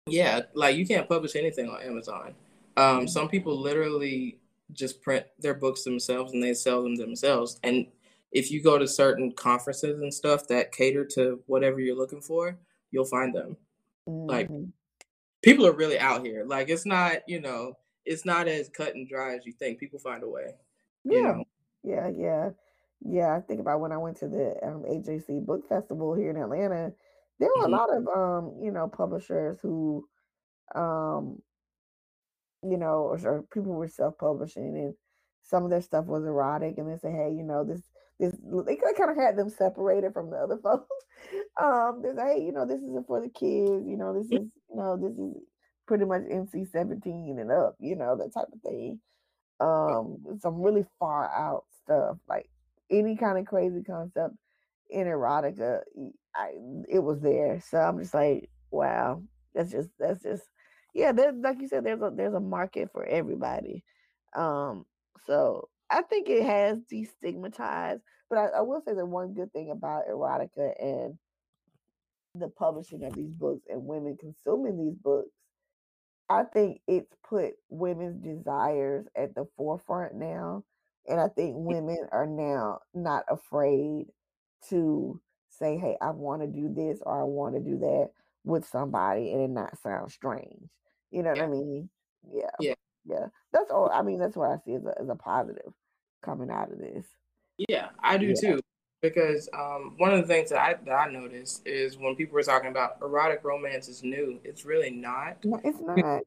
[0.07, 2.35] Yeah, like you can't publish anything on Amazon.
[2.77, 4.39] Um, some people literally
[4.73, 7.59] just print their books themselves and they sell them themselves.
[7.63, 7.87] And
[8.31, 12.57] if you go to certain conferences and stuff that cater to whatever you're looking for,
[12.91, 13.57] you'll find them.
[14.07, 14.29] Mm-hmm.
[14.29, 14.49] Like
[15.41, 16.43] people are really out here.
[16.45, 19.79] Like it's not, you know, it's not as cut and dry as you think.
[19.79, 20.51] People find a way.
[21.03, 21.21] Yeah.
[21.21, 21.43] know?
[21.85, 22.49] Yeah, yeah.
[23.01, 26.37] Yeah, I think about when I went to the um, AJC Book Festival here in
[26.37, 26.91] Atlanta.
[27.39, 27.73] There were mm-hmm.
[27.73, 30.07] a lot of um, you know, publishers who
[30.73, 31.41] um
[32.63, 34.93] you know, or, or people were self-publishing and
[35.43, 37.81] some of their stuff was erotic and they say, hey, you know, this
[38.19, 38.33] this
[38.65, 40.87] they kind of had them separated from the other folks.
[41.61, 44.47] Um, they say, hey, you know, this isn't for the kids, you know, this is,
[44.69, 45.43] you know, this is
[45.87, 48.99] pretty much NC 17 and up, you know, that type of thing.
[49.59, 52.49] Um, some really far out stuff, like
[52.89, 54.35] any kind of crazy concept
[54.89, 55.81] in erotica,
[56.35, 56.51] I,
[56.89, 57.61] it was there.
[57.61, 59.21] So I'm just like, wow,
[59.53, 60.43] that's just that's just
[60.93, 61.11] yeah.
[61.11, 63.83] There's like you said, there's a there's a market for everybody.
[64.35, 64.85] Um,
[65.25, 68.01] so I think it has destigmatized.
[68.29, 71.17] But I, I will say the one good thing about erotica and
[72.33, 75.29] the publishing of these books and women consuming these books
[76.29, 80.63] I think it's put women's desires at the forefront now.
[81.07, 84.07] And I think women are now not afraid
[84.69, 88.09] to say, hey, I want to do this or I want to do that
[88.43, 90.69] with somebody and it not sound strange.
[91.11, 91.89] You know what I mean?
[92.33, 92.49] Yeah.
[92.59, 92.73] Yeah.
[93.05, 93.27] Yeah.
[93.53, 93.91] That's all.
[93.93, 95.73] I mean, that's what I see as a, as a positive
[96.23, 97.05] coming out of this.
[97.69, 98.33] Yeah, I do Yeah.
[98.55, 98.59] too.
[99.09, 102.43] Because um, one of the things that I that I noticed is when people were
[102.43, 105.43] talking about erotic romance is new, it's really not.
[105.45, 106.23] No, it's not.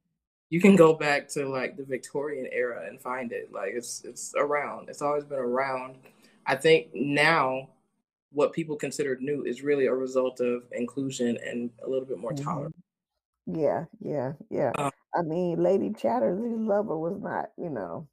[0.50, 3.52] You can go back to like the Victorian era and find it.
[3.52, 4.88] Like it's it's around.
[4.88, 5.96] It's always been around.
[6.46, 7.68] I think now
[8.32, 12.32] what people considered new is really a result of inclusion and a little bit more
[12.32, 12.44] Mhm.
[12.44, 12.76] tolerance.
[13.46, 14.72] Yeah, yeah, yeah.
[14.76, 18.06] Um, I mean, Lady Chatterley's lover was not, you know,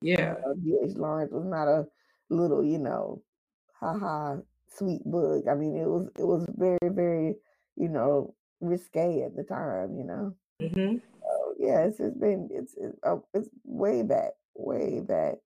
[0.00, 0.96] yeah, uh, D.H.
[0.96, 1.88] Lawrence was not a
[2.28, 3.22] little, you know,
[3.80, 4.36] haha,
[4.68, 5.44] sweet book.
[5.50, 7.36] I mean, it was it was very, very,
[7.76, 9.96] you know, risque at the time.
[9.96, 10.34] You know.
[10.60, 15.36] hmm So yeah, it's been it's it's, uh, it's way back, way back.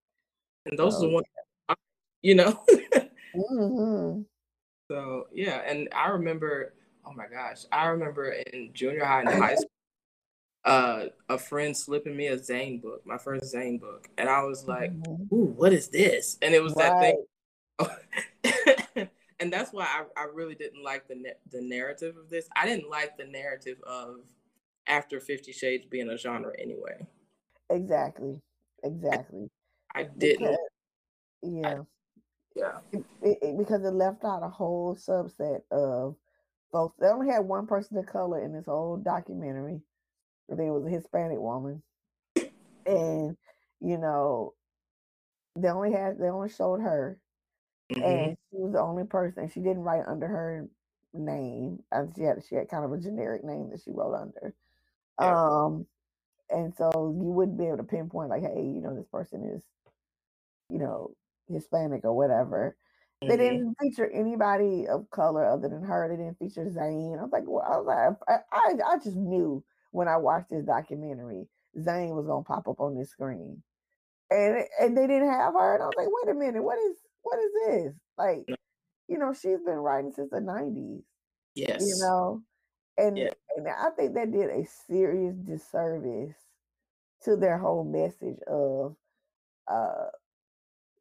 [0.67, 1.27] and those are So the ones,
[2.23, 2.65] you know.
[3.35, 4.23] hmm
[4.91, 6.75] so yeah, and I remember,
[7.07, 9.69] oh my gosh, I remember in junior high and high school,
[10.65, 14.65] uh, a friend slipping me a Zane book, my first Zane book, and I was
[14.67, 15.33] like, Mhm.
[15.33, 17.25] "Ooh, what is this?" And it was that thing.
[19.41, 21.17] and that's why I, I really didn't like the
[21.51, 22.49] the narrative of this.
[22.57, 24.17] I didn't like the narrative of
[24.87, 27.07] after Fifty Shades being a genre anyway.
[27.71, 28.41] Exactly.
[28.85, 29.49] Exactly.
[29.95, 30.41] I didn't.
[30.41, 30.57] Because
[31.43, 31.79] yeah.
[32.55, 32.79] Yeah.
[32.93, 36.17] it, it, it- because it left out a whole subset of
[36.71, 36.97] folks.
[37.01, 39.81] They only had one person of color in this whole documentary.
[40.51, 41.83] I think it was a Hispanic woman,
[42.85, 43.37] and
[43.81, 44.55] you know,
[45.57, 47.19] they only had they only showed her,
[47.91, 48.03] Mhm.
[48.05, 49.49] and she was the only person.
[49.49, 50.69] She didn't write under her
[51.15, 51.83] name.
[51.93, 54.55] And she had she had kind of a generic name that she wrote under.
[55.21, 55.39] Yeah.
[55.67, 55.87] Um,
[56.51, 56.91] and so
[57.21, 59.63] you wouldn't be able to pinpoint like, hey, you know, this person is,
[60.69, 61.15] you know,
[61.49, 62.77] Hispanic or whatever.
[63.27, 63.39] They Mhm.
[63.39, 66.09] didn't feature anybody of color other than her.
[66.09, 67.19] They didn't feature Zane.
[67.19, 70.51] I was like, well, I was like, I, I, I just knew when I watched
[70.51, 71.47] this documentary,
[71.81, 73.63] Zane was gonna pop up on this screen,
[74.31, 75.75] and and they didn't have her.
[75.75, 77.95] And I was like, wait a minute, what is what is this?
[78.19, 78.47] Like,
[79.09, 81.03] you know, she's been writing since the nineties,
[81.55, 81.81] Yes.
[81.81, 82.43] you know,
[82.99, 83.31] and Yeah.
[83.57, 86.37] and I think that did a serious disservice
[87.25, 88.97] to their whole message of
[89.69, 90.09] uh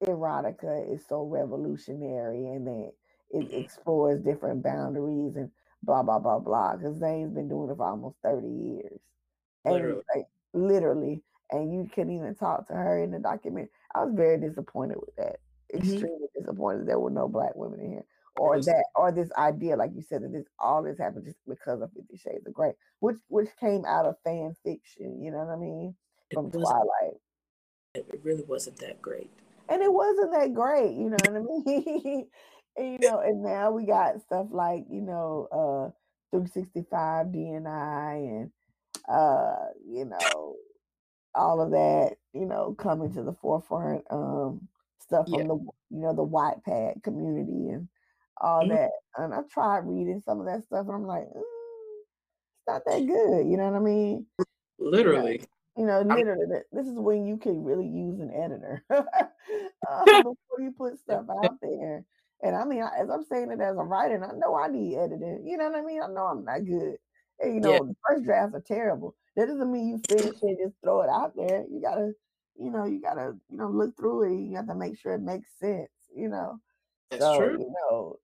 [0.03, 2.91] erotica is so revolutionary and that
[3.31, 3.65] it Mhm.
[3.65, 5.51] explores different boundaries and
[5.83, 6.75] blah blah blah blah.
[6.75, 8.99] Because Zane's been doing it for almost thirty years,
[9.65, 10.03] and Literally.
[10.15, 13.69] like literally, and you couldn't even talk to her in the document.
[13.95, 15.39] I was very disappointed with that.
[15.73, 15.79] Mhm.
[15.79, 18.05] Extremely disappointed there were no black women in here,
[18.37, 21.81] or that, or this idea, like you said, that this all this happened just because
[21.81, 25.21] of Fifty Shades of Grey, which which came out of fan fiction.
[25.23, 25.95] You know what I mean?
[26.33, 27.19] From Twilight
[27.95, 29.29] It really wasn't that great.
[29.69, 32.27] and it wasn't that great, you know what I mean?
[32.77, 35.91] and, you know, and now we got stuff like you know, uh,
[36.31, 38.51] 365 DNI and
[39.09, 40.55] uh, you know,
[41.35, 44.03] all of that, you know, coming to the forefront.
[44.09, 44.67] Um,
[45.11, 45.39] stuff Yeah.
[45.39, 45.55] from the
[45.89, 47.87] you know the Wattpad community and
[48.39, 48.69] all Mhm.
[48.69, 48.91] that.
[49.17, 53.05] And I tried reading some of that stuff, and I'm like, mm, it's not that
[53.05, 53.47] good.
[53.47, 54.25] You know what I mean?
[54.79, 55.41] Literally.
[55.77, 60.71] You know, literally, this is when you can really use an editor uh, before you
[60.77, 62.03] put stuff out there.
[62.43, 64.67] And I mean, I- as I'm saying it as a writer, and I know I
[64.67, 65.43] need editing.
[65.45, 66.01] You know what I mean?
[66.01, 66.97] I know I'm not good.
[67.39, 67.79] And, you know, Yeah.
[67.87, 69.15] the first drafts are terrible.
[69.35, 71.65] That doesn't mean you finish it and just throw it out there.
[71.69, 72.13] You gotta,
[72.61, 74.39] you know, you gotta, you know, look through it.
[74.39, 75.89] You have to make sure it makes sense.
[76.15, 76.59] You know.
[77.09, 77.59] That's so true.
[77.59, 78.19] you know,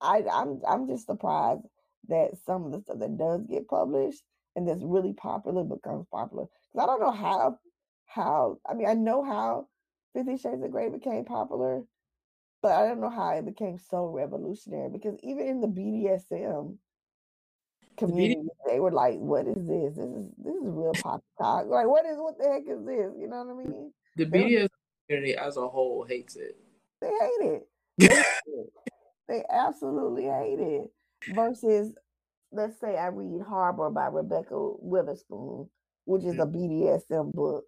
[0.00, 1.62] I I'm I'm just surprised
[2.08, 4.22] that some of the stuff that does get published
[4.54, 6.44] and that's really popular becomes popular.
[6.72, 7.58] Because I don't know how
[8.06, 9.68] how I mean I know how
[10.14, 11.82] Fifty Shades of Grey became popular,
[12.62, 14.90] but I don't know how it became so revolutionary.
[14.90, 16.76] Because even in the BDSM
[17.96, 19.96] community, they were like, "What is this?
[19.96, 21.66] This is this is real pop talk.
[21.66, 23.12] Like, what is what the heck is this?
[23.18, 23.92] You know what I mean?
[24.16, 24.68] The BDS
[25.08, 26.56] community as a whole hates it.
[27.00, 27.68] They hate it.
[27.98, 28.72] They, hate it.
[29.28, 30.90] they absolutely hate it.
[31.34, 31.94] Versus,
[32.52, 35.68] let's say I read Harbor by Rebekah Weatherspoon,
[36.04, 37.12] which is a mm-hmm.
[37.12, 37.64] BDSM book,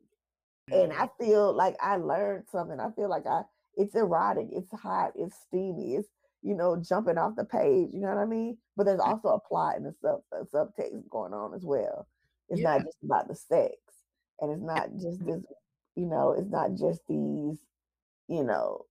[0.70, 1.02] and mm-hmm.
[1.02, 2.78] I feel like I learned something.
[2.78, 3.42] I feel like I
[3.78, 6.08] it's erotic, it's hot, it's steamy, it's
[6.42, 7.90] you know jumping off the page.
[7.92, 8.58] You know what I mean?
[8.76, 12.08] But there's also a plot and a sub a subtext going on as well.
[12.48, 12.78] It's Yeah.
[12.78, 13.76] not just about the sex,
[14.40, 15.42] and it's not just this.
[15.96, 17.58] You know, it's not just these.
[18.28, 18.86] You know,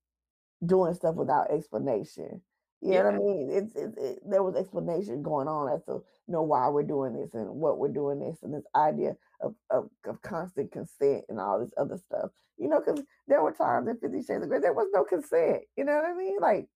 [0.66, 2.42] doing stuff without explanation.
[2.82, 3.50] You know what I mean?
[3.52, 5.94] It's, it's it, there was explanation going on as to
[6.28, 9.56] you know why we're doing this and what we're doing this and this idea of
[9.72, 12.30] of, of constant consent and all this other stuff.
[12.58, 15.64] You know, because there were times in Fifty Shades of Grey there was no consent.
[15.76, 16.38] You know what I mean?
[16.40, 16.68] Like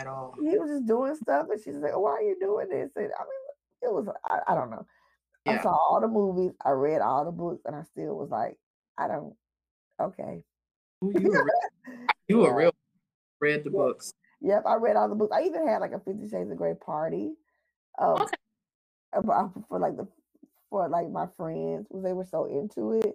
[0.00, 0.34] At all.
[0.40, 3.22] he was just doing stuff, and she's like, "Why are you doing this?" And I
[3.24, 4.86] mean, it was I, I don't know.
[5.46, 8.56] I saw all the movies, I read all the books, and I still was like,
[8.96, 9.34] I don't.
[10.00, 10.44] Okay.
[11.02, 12.54] You were real, you Yeah.
[12.54, 12.74] real
[13.40, 13.76] read the Yeah.
[13.76, 14.12] books.
[14.40, 15.36] Yep, I read all the books.
[15.36, 17.34] I even had like a Fifty Shades of Grey party.
[17.98, 18.32] Um, Okay.
[19.14, 20.06] about for like the
[20.70, 23.14] for like my friends because they were so into it,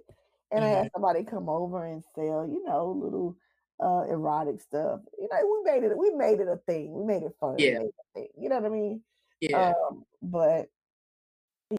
[0.52, 0.84] and I Mm-hmm.
[0.84, 3.36] had somebody come over and sell, you know, little
[3.80, 5.02] uh erotic stuff.
[5.20, 5.98] You know, we made it.
[5.98, 6.94] We made it a thing.
[6.94, 7.56] We made it fun.
[7.58, 7.82] Yeah.
[7.82, 8.28] it thing.
[8.40, 9.02] You know what I mean?
[9.42, 9.74] Yeah.
[9.90, 10.70] Um, but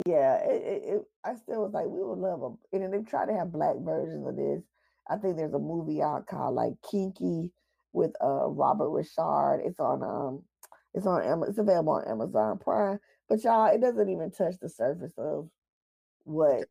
[0.06, 2.58] yeah, it, it, it, I still was like, we would love them.
[2.72, 4.62] And then they try to have black versions of this.
[5.08, 7.50] I think there's a movie out called like Kinky
[7.92, 9.66] with uh Robert Ri'chard.
[9.66, 10.42] It's on um,
[10.94, 13.00] it's on Ama- it's available on Amazon Prime.
[13.28, 15.48] But y'all, it doesn't even touch the surface of
[16.24, 16.64] what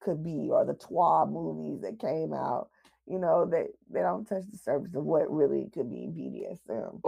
[0.00, 2.68] could be or the Twa movies that came out.
[3.10, 7.00] You know, they they don't touch the surface of what really could be BDSM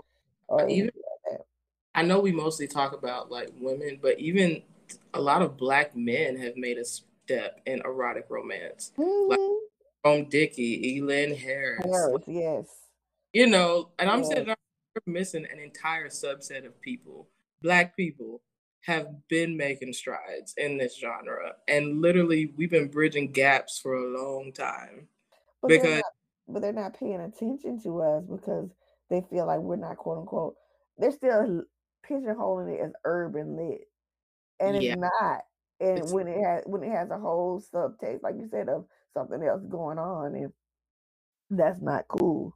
[0.48, 0.90] or even
[1.30, 1.40] like.
[1.94, 4.62] I know we mostly talk about like women, but even
[5.14, 8.92] a lot of black men have made a step in erotic romance.
[8.96, 9.58] Like Mhm.
[10.04, 12.66] Jerome Dickey, Elin Harris, Harris, yes.
[13.32, 14.28] you know, and I'm Yes.
[14.28, 14.56] sitting there
[15.06, 17.28] we're missing an entire subset of people.
[17.62, 18.42] Black people
[18.82, 24.18] have been making strides in this genre, and literally we've been bridging gaps for a
[24.18, 25.08] long time
[25.62, 26.04] But they're not
[26.48, 28.68] but they're not paying attention to us because
[29.10, 30.56] they feel like we're not quote unquote
[30.98, 31.62] they're still
[32.08, 33.88] pigeonholing it as urban lit.
[34.60, 35.40] And yeah, it's not.
[35.80, 38.86] And it's when it has when it has a whole subtext, like you said, of
[39.14, 40.52] something else going on and
[41.50, 42.54] that's not cool.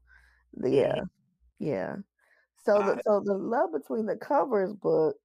[0.62, 1.02] Yeah,
[1.58, 1.96] yeah.
[2.64, 5.16] So the so the love between the covers book,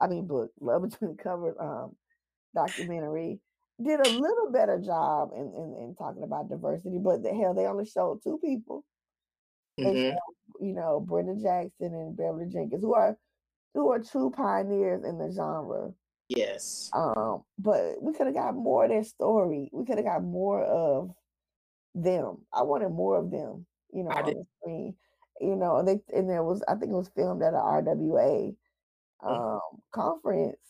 [0.00, 1.96] I mean book, love between the covers um
[2.54, 3.40] documentary
[3.82, 7.66] did a little better job in, in, in talking about diversity, but the hell they
[7.66, 8.84] only showed two people.
[9.80, 13.18] Mhm, showed, you know, Brenda Jackson and Beverly Jenkins, who are
[13.74, 15.92] who are true pioneers in the genre.
[16.28, 19.68] yes, Um, but we could have got more of their story.
[19.72, 21.10] We could have got more of
[21.94, 22.46] them.
[22.52, 24.36] I wanted more of them, you know, I on did.
[24.36, 24.96] the screen.
[25.40, 28.56] You know, and they and there was I think it was filmed at a RWA
[29.24, 29.54] Mhm.
[29.60, 30.60] um conference,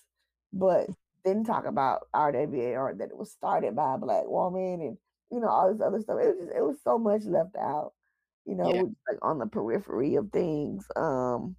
[0.52, 0.88] but
[1.24, 4.98] didn't talk about RWA or that it was started by a black woman and
[5.30, 6.18] you know all this other stuff.
[6.22, 7.92] It was just it was so much left out,
[8.46, 10.86] you know, Yeah, like on the periphery of things.
[10.96, 11.56] Um,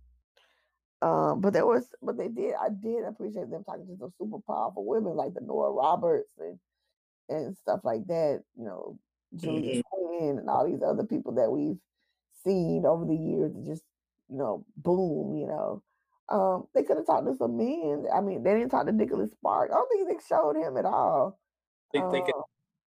[1.02, 2.56] um, but there was, but they did.
[2.60, 6.60] I did appreciate them talking to some super powerful women like the Nora Roberts and
[7.30, 8.44] and stuff like that.
[8.58, 9.00] You know,
[9.36, 11.78] Julia mhm, Quinn and all these other people that we've
[12.46, 13.84] seen over the years just
[14.30, 15.36] you know boom.
[15.38, 15.84] You know,
[16.30, 18.06] um, they could have talked to some men.
[18.14, 19.72] I mean, they didn't talk to Nicholas Spark.
[19.72, 21.40] I don't think they showed him at all.
[21.94, 22.14] They Um,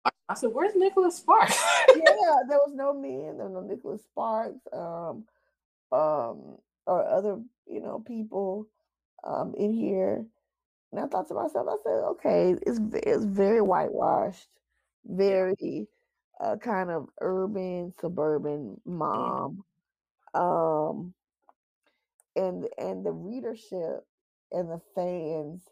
[0.05, 1.95] I I said, "Where's Nicholas Sparks?" yeah,
[2.49, 3.39] there was no men.
[3.39, 4.61] There was no Nicholas Sparks.
[4.73, 5.25] Um,
[5.93, 8.67] um, or other you know people
[9.25, 10.25] um in here.
[10.93, 14.49] And I thought to myself, I said, okay, it's it's very whitewashed,
[15.07, 15.89] very
[16.39, 19.65] uh, kind of urban, suburban mom.
[20.35, 21.15] Um,
[22.37, 24.07] and and the readership
[24.53, 25.63] and the fans,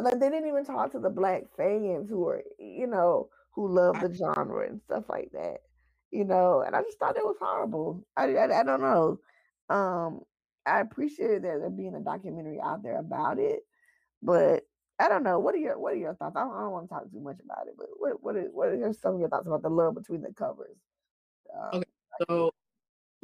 [0.00, 4.00] like they didn't even talk to the black fans who are, you know, who love
[4.00, 5.58] the genre and stuff like that.
[6.10, 8.06] You know, and I just thought it was horrible.
[8.16, 9.20] I I, I don't know.
[9.70, 10.20] Um,
[10.66, 13.60] I appreciated that there being a documentary out there about it,
[14.22, 14.64] but
[15.00, 15.38] I don't know.
[15.40, 16.36] What are your What are your thoughts?
[16.36, 18.48] I don't, I don't want to talk too much about it, but what what are,
[18.52, 20.78] what are some of your thoughts about the love between the covers?
[21.54, 21.84] Um, okay,
[22.28, 22.50] so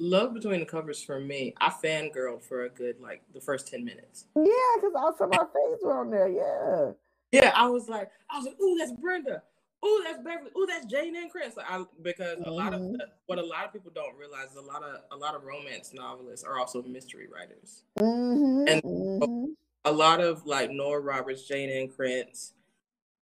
[0.01, 1.55] love between the covers for me.
[1.61, 4.27] I fangirled for a good like the first ten minutes.
[4.35, 4.45] yeah,
[4.77, 6.29] because also my faves were on there.
[6.29, 6.93] Yeah.
[7.33, 9.43] Yeah, I was like, I was like, ooh, that's Brenda.
[9.85, 10.51] Ooh, that's Beverly.
[10.59, 11.57] Ooh, that's Jayne Ann Krentz.
[11.57, 14.51] Like, I, because a lot of hmm the, what a lot of people don't realize,
[14.51, 18.81] is a lot of a lot of romance novelists are also mystery writers, hmm and
[18.83, 19.45] hmm
[19.85, 22.53] a lot of like Nora Roberts, Jayne Ann Krentz,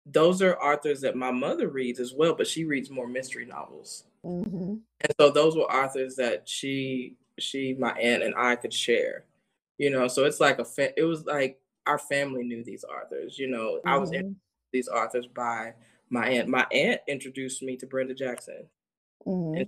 [0.07, 4.05] those are authors that my mother reads as well, but she reads more mystery novels.
[4.23, 9.25] hmm And so those were authors that she she my aunt and I could share.
[9.79, 13.39] You know, so it's like a fa- it was like our family knew these authors,
[13.39, 13.81] you know.
[13.87, 15.75] I was hmm introduced to these authors by
[16.11, 16.49] my aunt.
[16.49, 18.67] My aunt introduced me to Brenda Jackson.
[19.25, 19.67] hmm And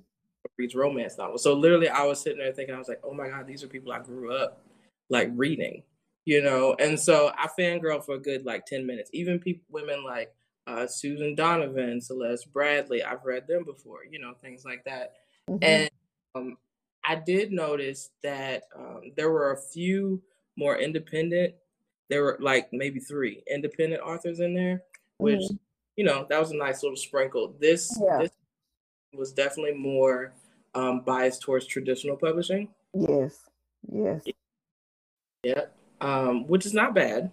[0.57, 1.43] reads romance novels.
[1.43, 3.69] So literally, I was sitting there thinking, I was like, oh my god, these are
[3.69, 4.63] people I grew up
[5.11, 5.83] like reading,
[6.29, 6.77] you know.
[6.79, 9.09] And so I fangirl for a good like ten minutes.
[9.15, 10.31] Even people, women like
[10.67, 15.15] uh, Susan Donovan, Celeste Bradley, I've read them before, you know, things like that.
[15.49, 15.65] Mm-hmm.
[15.65, 15.91] And
[16.35, 16.59] um,
[17.03, 20.23] I did notice that um, there were a few
[20.55, 21.55] more independent.
[22.11, 24.83] There were like maybe three independent authors in there,
[25.17, 25.57] which mm-hmm.
[25.97, 27.55] you know that was a nice little sprinkle.
[27.59, 28.19] This yeah.
[28.19, 28.31] this
[29.15, 30.35] was definitely more
[30.75, 32.69] um, biased towards traditional publishing.
[32.93, 33.49] Yes.
[33.91, 34.23] Yes.
[35.43, 35.65] Yeah.
[36.01, 37.33] Um, which is not bad.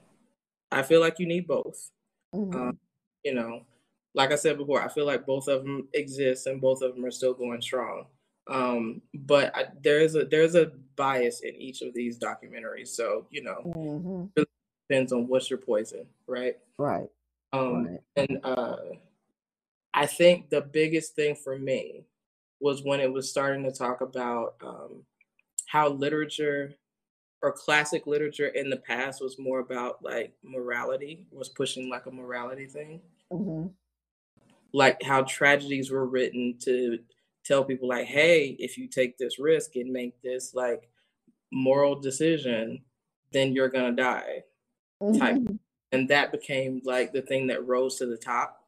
[0.71, 1.91] I feel like you need both.
[2.33, 2.55] Mm-hmm.
[2.55, 2.79] Um,
[3.23, 3.61] you know,
[4.13, 7.05] like I said before, I feel like both of them exist and both of them
[7.05, 8.05] are still going strong.
[8.47, 13.25] Um, but I, there is a there's a bias in each of these documentaries, so
[13.31, 14.25] you know, mm-hmm.
[14.35, 14.47] it
[14.87, 16.57] depends on what's your poison, right?
[16.77, 17.09] Right.
[17.53, 17.99] Um, right.
[18.15, 18.75] and uh,
[19.93, 22.05] I think the biggest thing for me
[22.59, 25.03] was when it was starting to talk about um,
[25.67, 26.73] how literature
[27.45, 32.11] or classic literature in the past was more about like morality, was pushing like a
[32.11, 32.99] morality thing.
[33.31, 33.67] Mm-hmm.
[34.73, 36.97] Like how tragedies were written to
[37.45, 40.89] tell people, like, hey, if you take this risk and make this like
[41.51, 42.81] moral decision,
[43.31, 44.41] then you're gonna die.
[45.03, 45.19] Mm-hmm.
[45.19, 45.59] Type.
[45.91, 48.63] And that became like the thing that rose to the top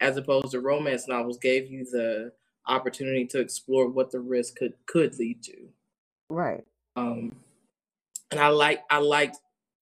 [0.00, 2.30] as opposed to romance novels gave you the
[2.68, 5.68] opportunity to explore what the risk could could lead to
[6.28, 6.62] right
[6.94, 7.34] um
[8.30, 9.38] and i like i liked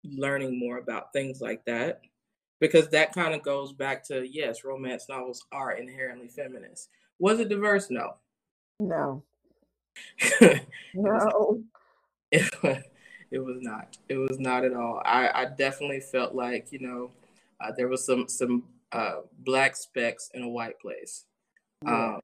[0.04, 2.00] learning more about things like that
[2.60, 6.88] because that kind of goes back to yes romance novels are inherently feminist.
[7.18, 7.90] Was it diverse?
[7.90, 8.16] No.
[8.80, 9.22] No.
[10.94, 11.62] No.
[12.32, 12.50] It,
[13.30, 13.98] it was not.
[14.08, 15.02] It was not at all.
[15.04, 17.10] I i definitely felt like you know
[17.60, 21.24] uh, there was some some uh, black specks in a white place.
[21.84, 22.14] Yeah.
[22.14, 22.20] Um,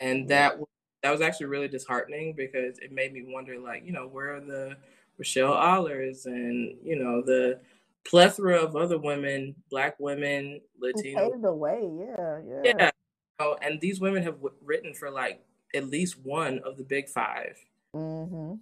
[0.00, 0.58] and that
[1.02, 4.40] that was actually really disheartening because it made me wonder, like, you know, where are
[4.40, 4.76] the
[5.20, 7.60] Rochelle Alers and you know the
[8.06, 11.30] plethora of other women, black women, Latino.
[11.30, 12.60] Paved the way, yeah, yeah.
[12.64, 12.90] Yeah.
[13.38, 15.44] Oh, and these women have w- written for like
[15.74, 17.56] at least one of the big 5
[17.94, 18.54] mm-hmm.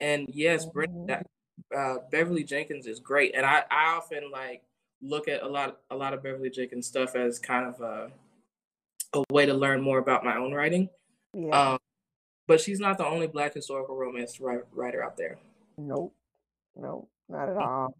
[0.00, 1.10] And yes, mm-hmm.
[1.74, 4.62] uh, Beverly Jenkins is great, and I I often like
[5.00, 8.10] look at a lot a lot of Beverly Jenkins stuff as kind of a
[9.14, 10.90] a way to learn more about my own writing.
[11.32, 11.72] Yeah.
[11.72, 11.78] Um,
[12.46, 15.38] but she's not the only black historical romance writer out there.
[15.78, 16.14] Nope.
[16.76, 17.08] Nope.
[17.28, 17.96] Not at all.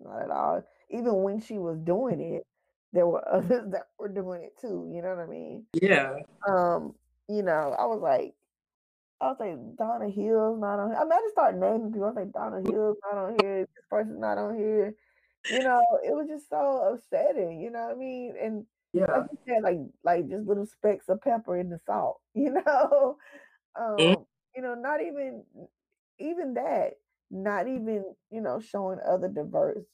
[0.00, 0.62] Not at all.
[0.90, 2.46] Even when she was doing it,
[2.92, 4.90] there were others that were doing it too.
[4.92, 5.64] You know what I mean?
[5.74, 6.14] Yeah.
[6.48, 6.94] Um,
[7.28, 8.34] you know, I was like,
[9.20, 10.98] I was like, Donna Hill's not on here.
[10.98, 12.06] I mean, I just started naming people.
[12.06, 13.60] I was like, Donna Hill's not on here.
[13.60, 14.94] This person's not on here
[15.48, 18.34] you know, it was just so upsetting, you know what I mean?
[18.40, 22.20] And yeah, like you said, like like just little specks of pepper in the salt,
[22.34, 23.16] you know.
[23.78, 23.90] Mm.
[23.90, 24.26] um, mm.
[24.54, 25.44] you know, not even
[26.18, 26.94] even that,
[27.30, 29.84] not even, you know, showing other diverse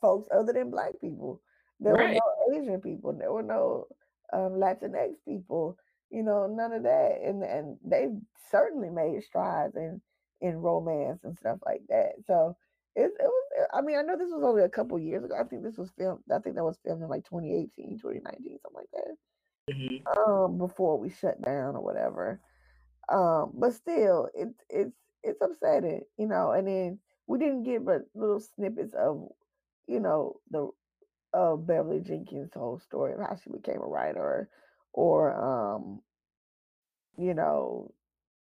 [0.00, 1.40] folks other than black people.
[1.80, 2.14] There right.
[2.14, 3.86] were no Asian people, there were no
[4.32, 5.78] um, Latinx people,
[6.10, 7.20] you know, none of that.
[7.24, 8.08] And and they
[8.50, 10.00] certainly made strides in
[10.40, 12.12] in romance and stuff like that.
[12.26, 12.56] So
[12.96, 15.44] it, it was i mean i know this was only a couple years ago i
[15.44, 18.88] think this was filmed i think that was filmed in like 2018 2019 something like
[18.92, 20.18] that mm-hmm.
[20.18, 22.40] um before we shut down or whatever
[23.10, 24.96] um but still it's it's
[25.26, 29.28] it's upsetting you know and then we didn't get but little snippets of
[29.88, 30.68] you know the
[31.34, 34.50] of beverly jenkins whole story of how she became a writer
[34.92, 36.00] or um
[37.18, 37.92] you know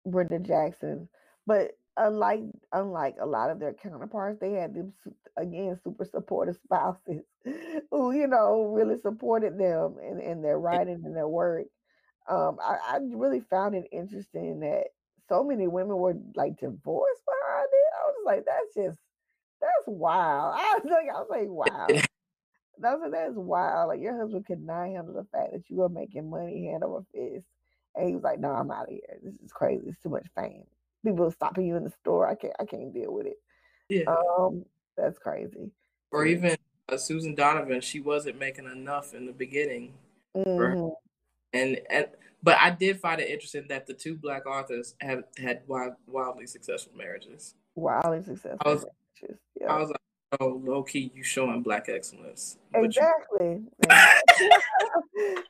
[0.06, 1.08] brenda jackson
[1.46, 2.40] but unlike
[2.72, 4.94] unlike a lot of their counterparts, they had them
[5.36, 7.22] again super supportive spouses
[7.90, 11.66] who you know really supported them in, in their writing and their work.
[12.28, 14.86] Um, I, I really found it interesting that
[15.30, 17.92] so many women were like divorced behind it.
[17.94, 18.98] I was like, that's just
[19.60, 20.54] that's wild.
[20.56, 21.86] I was like, I was like, wow.
[22.78, 23.88] That's that's wild.
[23.88, 27.04] Like your husband could not handle the fact that you were making money hand over
[27.12, 27.46] fist.
[27.94, 29.18] And he was like, No, I'm out of here.
[29.22, 29.84] This is crazy.
[29.86, 30.64] It's too much fame
[31.04, 32.28] people stopping you in the store.
[32.28, 33.38] I can't I can't deal with it.
[33.88, 34.04] Yeah.
[34.06, 34.64] Um,
[34.96, 35.70] that's crazy.
[36.12, 36.56] Or even
[36.88, 39.94] uh, Susan Donovan, she wasn't making enough in the beginning.
[40.36, 40.88] Mm-hmm.
[41.52, 42.06] And and
[42.42, 46.46] but I did find it interesting that the two black authors have had wild, wildly
[46.46, 47.54] successful marriages.
[47.74, 48.86] Wildly successful I was,
[49.20, 49.40] marriages.
[49.60, 49.72] Yeah.
[49.72, 52.58] I was like, oh, low key, you showing black excellence.
[52.74, 53.62] Exactly.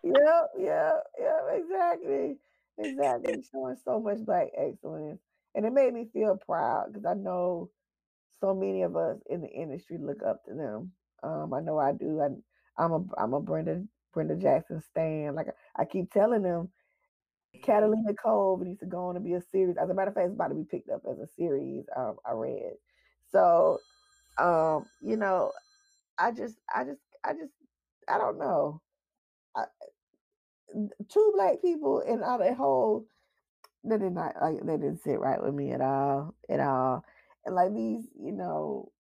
[0.02, 2.36] Yeah, yeah, yeah, exactly.
[2.78, 3.44] Exactly.
[3.52, 5.20] Showing so much black excellence
[5.54, 7.70] and it made me feel proud because I know
[8.40, 10.92] so many of us in the industry look up to them.
[11.22, 12.20] Um, I know I do.
[12.20, 13.82] I, I'm a I'm a Brenda
[14.14, 15.34] Brenda Jackson stan.
[15.34, 16.70] Like I keep telling them,
[17.62, 19.76] Catalina Cove needs to go on to be a series.
[19.76, 21.84] As a matter of fact, it's about to be picked up as a series.
[21.96, 22.74] Um, I read.
[23.32, 23.78] So,
[24.38, 25.52] um, you know,
[26.18, 27.52] I just, I just, I just,
[28.08, 28.80] I don't know.
[29.56, 29.64] I,
[31.08, 33.06] two black people and all that whole
[33.84, 37.04] that did not like that didn't sit right with me at all, at all.
[37.44, 38.92] And like these, you know,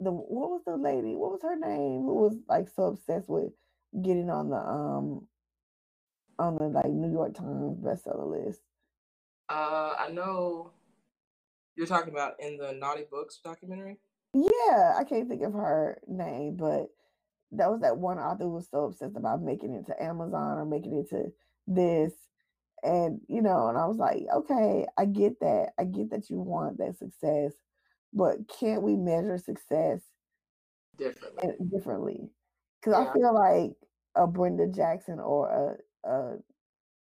[0.00, 1.14] the what was the lady?
[1.14, 2.02] What was her name?
[2.02, 3.52] Who was like so obsessed with
[4.02, 5.26] getting on the um
[6.40, 8.60] on the like New York Times bestseller list?
[9.48, 10.70] Uh, I know
[11.76, 13.98] you're talking about in the Naughty Books documentary.
[14.32, 16.88] Yeah, I can't think of her name, but
[17.52, 20.64] that was that one author who was so obsessed about making it to Amazon or
[20.64, 21.32] making it to
[21.66, 22.12] this.
[22.82, 25.70] And, you know, and I was like, okay, I get that.
[25.78, 27.52] I get that you want that success,
[28.12, 30.00] but can't we measure success
[30.96, 31.48] differently?
[31.68, 32.30] Differently.
[32.80, 33.10] Because Yeah.
[33.10, 33.72] I feel like
[34.14, 36.36] a Brenda Jackson or a,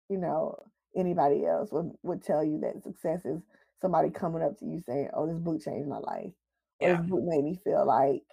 [0.10, 0.58] you know,
[0.96, 3.42] anybody else would, would tell you that success is
[3.82, 6.32] somebody coming up to you saying, oh, this book changed my life.
[6.80, 6.98] Or Yeah.
[6.98, 8.24] this book made me feel like,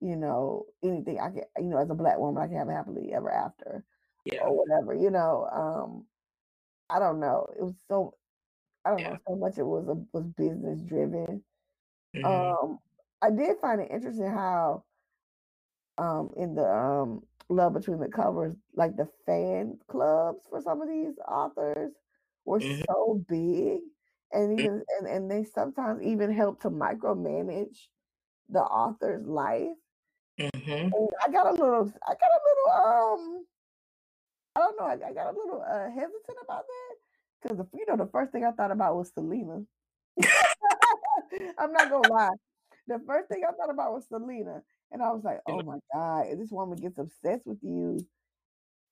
[0.00, 2.72] you know, anything I can, you know, as a black woman, I can have a
[2.72, 3.84] happily ever after
[4.24, 4.40] Yeah.
[4.40, 5.48] or whatever, you know.
[5.52, 6.06] Um,
[6.90, 7.46] I don't know.
[7.58, 8.14] It was so
[8.84, 9.10] I don't Yeah.
[9.12, 11.42] know, so much it was a, was business driven.
[12.14, 12.24] Mhm.
[12.24, 12.78] Um,
[13.22, 14.84] I did find it interesting how
[15.98, 20.88] um in the um love between the covers, like the fan clubs for some of
[20.88, 21.92] these authors
[22.44, 22.84] were Mhm.
[22.86, 23.82] so big
[24.32, 27.88] and even and, and they sometimes even help to micromanage
[28.48, 29.76] the author's life.
[30.38, 30.90] Mhm.
[31.24, 33.46] I got a little I got a little um
[34.56, 36.96] I don't know, I, I got a little uh hesitant about that.
[37.42, 39.62] Because you know the first thing I thought about was Selena.
[41.58, 42.30] I'm not gonna lie.
[42.86, 44.62] The first thing I thought about was Selena.
[44.94, 48.00] And I was like, oh my God, if this woman gets obsessed with you,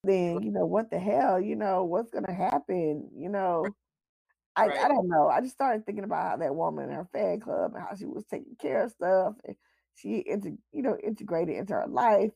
[0.04, 3.08] then you know what the hell, you know, what's gonna happen?
[3.16, 3.64] You know.
[4.54, 5.28] I, I don't know.
[5.28, 8.04] I just started thinking about how that woman in her fan club and how she
[8.04, 9.56] was taking care of stuff and
[9.94, 12.32] she into you know integrated into her life.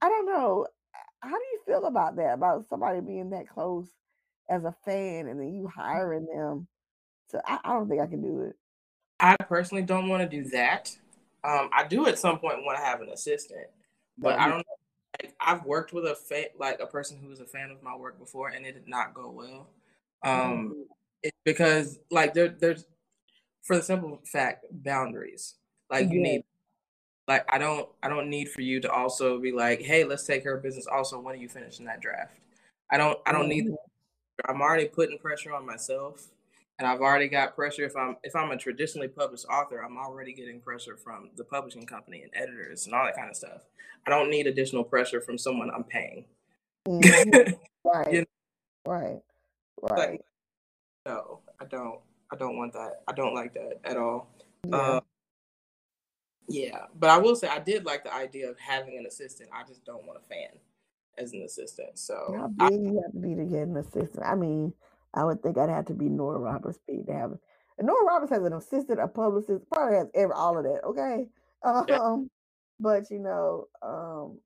[0.00, 0.66] I don't know.
[1.20, 2.34] How do you feel about that?
[2.34, 3.88] About somebody being that close
[4.48, 5.72] as a fan and then you mm.
[5.72, 6.68] hiring them
[7.28, 8.56] So I, I don't think I can do it.
[9.18, 10.96] I personally don't want to do that.
[11.46, 13.68] Um, I do at some point want to have an assistant,
[14.18, 14.66] but I don't.
[15.22, 17.94] Like, I've worked with a fa- like a person who was a fan of my
[17.94, 19.68] work before, and it did not go well.
[20.24, 20.86] Um,
[21.22, 22.84] it's because like there, there's
[23.62, 25.54] for the simple fact boundaries.
[25.90, 26.22] Like you Yeah.
[26.22, 26.44] need,
[27.28, 30.42] like I don't, I don't need for you to also be like, hey, let's take
[30.42, 30.86] care of business.
[30.86, 32.38] Also, when are you finishing that draft?
[32.90, 33.66] I don't, I don't need.
[33.66, 33.76] Mhm.
[34.46, 36.28] I'm already putting pressure on myself,
[36.78, 37.84] and I've already got pressure.
[37.84, 41.86] If I'm if I'm a traditionally published author, I'm already getting pressure from the publishing
[41.86, 43.62] company and editors and all that kind of stuff.
[44.06, 46.24] I don't need additional pressure from someone I'm paying.
[46.86, 47.58] Mhm.
[47.84, 48.12] right.
[48.12, 48.24] You
[48.86, 49.20] Right.
[49.82, 50.10] Right.
[50.10, 50.24] Like,
[51.04, 52.00] no, I don't.
[52.32, 53.02] I don't want that.
[53.08, 54.28] I don't like that at all.
[54.64, 54.76] yeah.
[54.76, 55.00] Uh,
[56.48, 59.50] yeah, but I will say I did like the idea of having an assistant.
[59.52, 60.50] I just don't want a fan
[61.18, 61.98] as an assistant.
[61.98, 64.24] So How I, big you have to be to get an assistant?
[64.24, 64.72] I mean,
[65.16, 67.38] I would think I'd have to be Nora Roberts big to have it.
[67.78, 70.84] And Nora Roberts has an assistant, a publicist, probably has every all of that.
[70.84, 71.26] Okay.
[71.88, 71.96] Yeah.
[71.96, 72.30] Um,
[72.78, 74.38] but you know, um,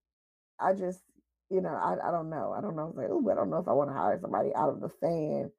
[0.59, 1.01] I just,
[1.51, 2.55] you know, I, I don't know.
[2.57, 2.89] I don't know.
[2.89, 4.89] It's like, oh, I don't know if I want to hire somebody out of the
[4.89, 5.51] fan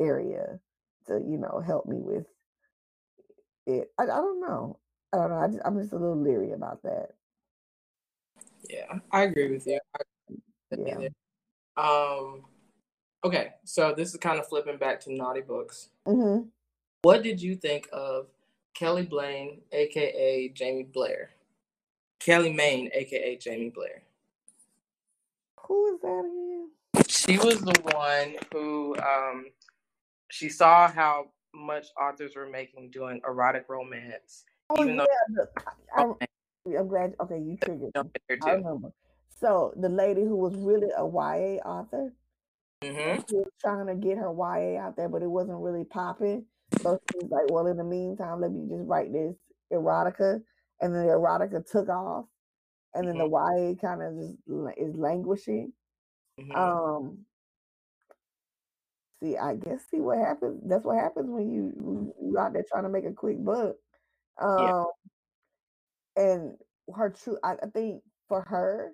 [0.00, 0.58] area
[1.06, 2.26] to, you know, help me with
[3.66, 3.92] it.
[4.00, 4.80] I, I don't know.
[5.12, 5.36] I don't know.
[5.38, 7.10] I just, I'm just a little leery about that.
[8.68, 9.78] yeah, I agree with you.
[9.94, 10.00] I,
[10.76, 11.08] Yeah.
[11.76, 12.46] Um,
[13.24, 15.88] okay, so this is kind of flipping back to naughty books.
[16.06, 16.42] hmm
[17.02, 18.26] What did you think of
[18.74, 21.30] Kelly Blaine, aka Jamie Blair?
[22.20, 24.02] Kelly Maine, aka Jamie Blair.
[25.66, 26.70] Who is that again?
[27.08, 29.46] She was the one who um
[30.30, 34.44] she saw how much authors were making doing erotic romance.
[34.70, 35.04] Oh Even yeah,
[35.36, 35.46] though-
[35.94, 37.14] I, I, I'm glad.
[37.20, 37.82] Okay, you triggered.
[37.82, 37.90] me.
[37.94, 38.90] Jump in here I remember.
[39.28, 42.12] So the lady who was really a YA author,
[42.82, 46.46] hmm she was trying to get her YA out there, but it wasn't really popping.
[46.82, 49.34] So she was like, "Well, in the meantime, let me just write this
[49.72, 50.42] erotica,"
[50.80, 52.26] and then the erotica took off,
[52.94, 55.72] and then the YA kind of just is languishing.
[56.38, 57.26] hmm Um,
[59.22, 60.62] see, I guess see what happens.
[60.68, 63.76] That's what happens when you you out there trying to make a quick buck.
[64.40, 64.84] Um, Yeah.
[66.16, 66.58] and
[66.94, 68.92] her true, I, I think for her,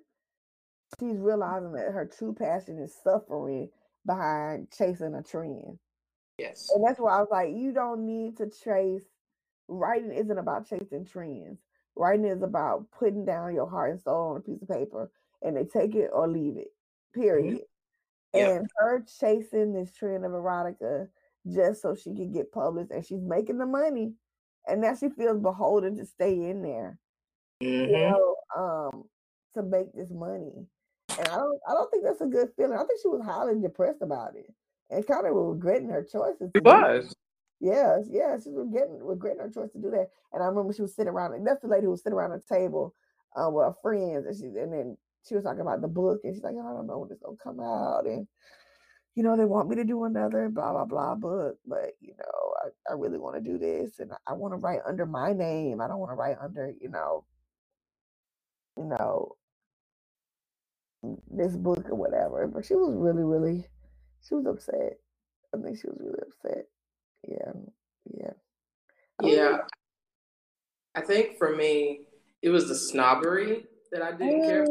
[0.99, 3.69] she's realizing that her true passion is suffering
[4.05, 5.79] behind chasing a trend.
[6.37, 6.69] yes.
[6.73, 9.03] And that's why I was like, you don't need to chase.
[9.67, 11.59] Writing isn't about chasing trends.
[11.95, 15.55] Writing is about putting down your heart and soul on a piece of paper, and
[15.55, 16.69] they take it or leave it.
[17.13, 17.61] Period.
[18.33, 18.63] and yep.
[18.77, 21.07] her chasing this trend of erotica
[21.51, 24.13] just so she can get published, and she's making the money,
[24.67, 26.97] and now she feels beholden to stay in there,
[27.61, 27.91] mm-hmm.
[27.91, 29.03] you know, um,
[29.53, 30.65] to make this money.
[31.19, 32.73] And I don't, I don't think that's a good feeling.
[32.73, 34.47] I think she was highly depressed about it
[34.89, 36.51] and kind of regretting her choices.
[36.55, 37.13] She was.
[37.59, 40.09] Yes, yes, she was getting regretting her choice to do that.
[40.33, 42.31] And I remember she was sitting around, and that's the lady who was sitting around
[42.31, 42.93] the table
[43.35, 44.97] uh, with her friends, and she, and then
[45.27, 47.37] she was talking about the book, and she's like, I don't know when it's gonna
[47.41, 48.27] come out, and
[49.15, 52.53] you know they want me to do another blah blah blah book, but you know
[52.65, 55.79] I, I really want to do this, and I want to write under my name.
[55.79, 57.23] I don't want to write under you know,
[58.77, 59.37] you know,
[61.29, 62.47] this book or whatever.
[62.47, 63.67] But she was really really,
[64.27, 64.99] she was upset.
[65.53, 66.65] I think she was really upset.
[67.27, 67.51] Yeah,
[68.13, 68.33] yeah,
[69.21, 69.57] yeah.
[70.95, 72.01] I think for me,
[72.41, 74.47] it was the snobbery that I didn't mm.
[74.47, 74.65] care.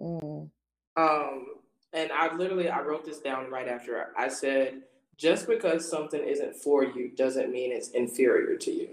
[0.00, 0.50] Mm.
[0.96, 1.46] Um,
[1.92, 4.82] and I literally I wrote this down right after I said,
[5.16, 8.88] just because something isn't for you doesn't mean it's inferior to you.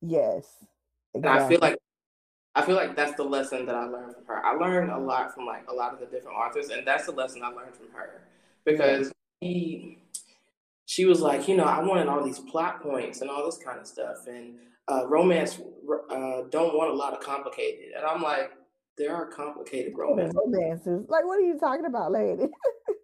[0.00, 0.46] Yes.
[1.14, 1.14] Exactly.
[1.14, 1.78] And I feel like
[2.54, 4.44] I feel like that's the lesson that I learned from her.
[4.44, 7.12] I learned a lot from like a lot of the different authors, and that's the
[7.12, 8.22] lesson I learned from her
[8.64, 9.48] because yeah.
[9.48, 9.98] he,
[10.84, 13.80] she was like, you know, I wanted all these plot points and all this kind
[13.80, 14.56] of stuff, and
[14.88, 15.58] uh, romance
[16.10, 18.52] uh, don't want a lot of complicated, and I'm like,
[18.98, 20.34] there are complicated romances.
[20.36, 21.06] romances.
[21.08, 22.48] Like, what are you talking about, lady?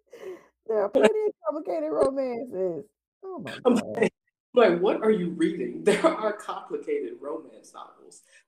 [0.67, 2.85] there are plenty of complicated romances.
[3.23, 3.81] Oh my god.
[3.95, 4.13] Like,
[4.53, 5.83] like, what are you reading?
[5.83, 7.98] There are complicated romance novels.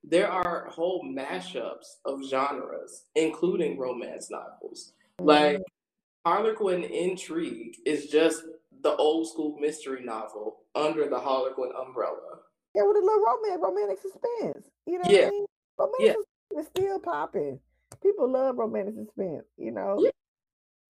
[0.04, 4.94] There are whole mashups of genres, including romance novels.
[5.20, 5.28] Mm-hmm.
[5.28, 5.62] Like
[6.26, 8.44] Harlequin Intrigue is just
[8.82, 12.40] the old school mystery novel under the Harlequin umbrella.
[12.74, 14.70] Yeah, with a little romance, romantic suspense.
[14.86, 15.28] You know yeah.
[15.28, 15.46] I mean?
[15.78, 16.18] Romantic
[16.52, 16.60] yeah.
[16.60, 17.60] It's still popping.
[18.02, 19.98] People love romantic suspense, you know.
[20.00, 20.10] Yeah.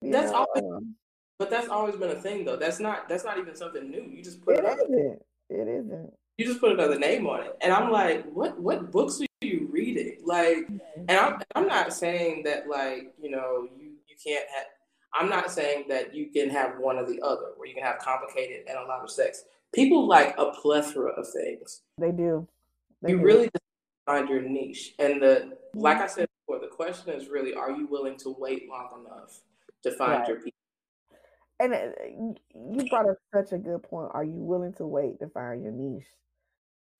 [0.00, 0.94] You that's know, always, um,
[1.38, 2.56] but that's always been a thing though.
[2.56, 4.02] That's not that's not even something new.
[4.02, 5.22] You just put it another, isn't.
[5.48, 6.12] It isn't.
[6.42, 9.68] You just put another name on it, and I'm like, what what books are you
[9.70, 10.18] reading?
[10.24, 10.66] Like,
[10.96, 14.66] and I'm I'm not saying that like you know you you can't have.
[15.14, 18.00] I'm not saying that you can have one or the other, where you can have
[18.00, 19.44] complicated and a lot of sex.
[19.72, 21.82] People like a plethora of things.
[21.96, 22.48] They do.
[23.02, 23.24] They you do.
[23.24, 23.50] really
[24.04, 24.94] find your niche.
[24.98, 28.68] And the like I said before, the question is really, are you willing to wait
[28.68, 29.42] long enough
[29.84, 30.28] to find right.
[30.28, 30.58] your people?
[31.60, 31.78] And uh,
[32.52, 34.10] you brought up such a good point.
[34.12, 36.08] Are you willing to wait to find your niche?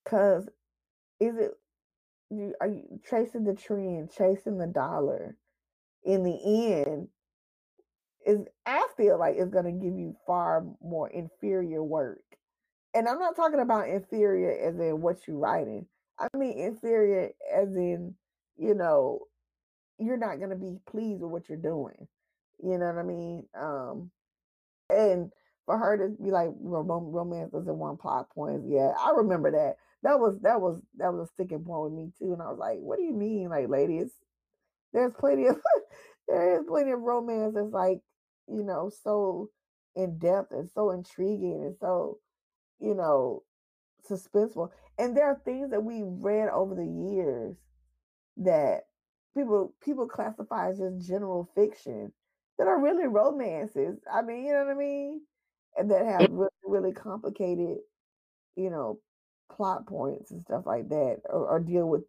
[0.04, 0.48] Because
[1.20, 1.52] is it
[2.30, 5.36] you are you chasing the trend, chasing the dollar?
[6.04, 7.08] In the end,
[8.26, 12.22] is I feel like it's to give you far more inferior work.
[12.94, 15.86] And I'm not talking about inferior as in what you're writing.
[16.18, 18.14] I mean inferior as in,
[18.56, 19.20] you know,
[19.98, 22.06] you're not gonna be pleased with what you're doing.
[22.62, 23.44] You know what I mean?
[23.58, 24.10] Um
[24.90, 25.32] and
[25.66, 28.66] for her to be like romance doesn't want plot points.
[28.68, 29.76] Yeah, I remember that.
[30.02, 32.32] That was that was that was a sticking point with me too.
[32.32, 33.48] And I was like, what do you mean?
[33.50, 34.10] Like, ladies,
[34.92, 35.60] there's plenty of
[36.28, 38.00] there is plenty of romance that's like,
[38.48, 39.50] you know, so
[39.96, 42.18] in depth and so intriguing and so,
[42.80, 43.42] you know,
[44.10, 44.70] suspenseful.
[44.98, 47.56] And there are things that we read over the years
[48.38, 48.82] that
[49.34, 52.12] people people classify as just general fiction
[52.58, 53.98] that are really romances.
[54.12, 55.20] I mean, you know what I mean?
[55.76, 57.78] And that have really, really complicated,
[58.56, 58.98] you know,
[59.52, 62.02] plot points and stuff like that, or, or deal with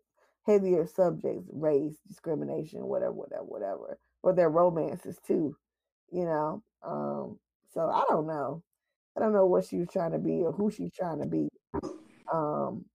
[0.46, 4.00] heavier subjects, race, discrimination, whatever, whatever, whatever.
[4.22, 5.56] Or their romances too,
[6.12, 6.64] you know.
[6.86, 7.40] Um,
[7.74, 8.64] so I don't know.
[9.16, 11.50] I don't know what she was trying to be or who she's trying to be.
[12.32, 12.86] Um,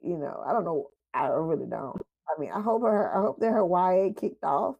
[0.00, 0.88] you know, I don't know.
[1.12, 2.00] I really don't.
[2.28, 3.16] I mean, I hope her.
[3.16, 4.76] I hope that her YA kicked off,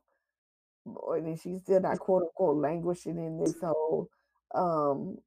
[0.85, 4.09] and she's still not quote unquote languishing in this whole,
[4.55, 5.19] um,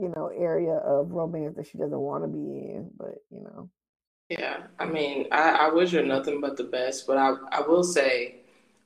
[0.00, 2.90] you know, area of romance that she doesn't want to be in.
[2.96, 3.70] But you know.
[4.28, 7.06] Yeah, I mean, I, I wish her nothing but the best.
[7.06, 8.36] But I, I will say,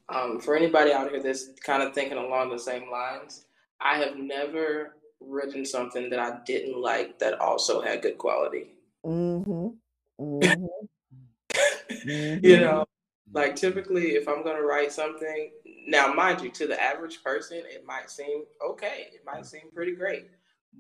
[0.09, 3.47] um, for anybody out here that's kind of thinking along the same lines,
[3.81, 8.75] I have never written something that I didn't like that also had good quality.
[9.05, 9.69] Mm-hmm.
[10.21, 10.65] Mm-hmm.
[12.09, 12.47] mm-hmm.
[12.47, 12.85] you know,
[13.33, 15.51] like typically if I'm gonna write something,
[15.87, 19.09] now mind you, to the average person, it might seem okay.
[19.13, 20.29] It might seem pretty great.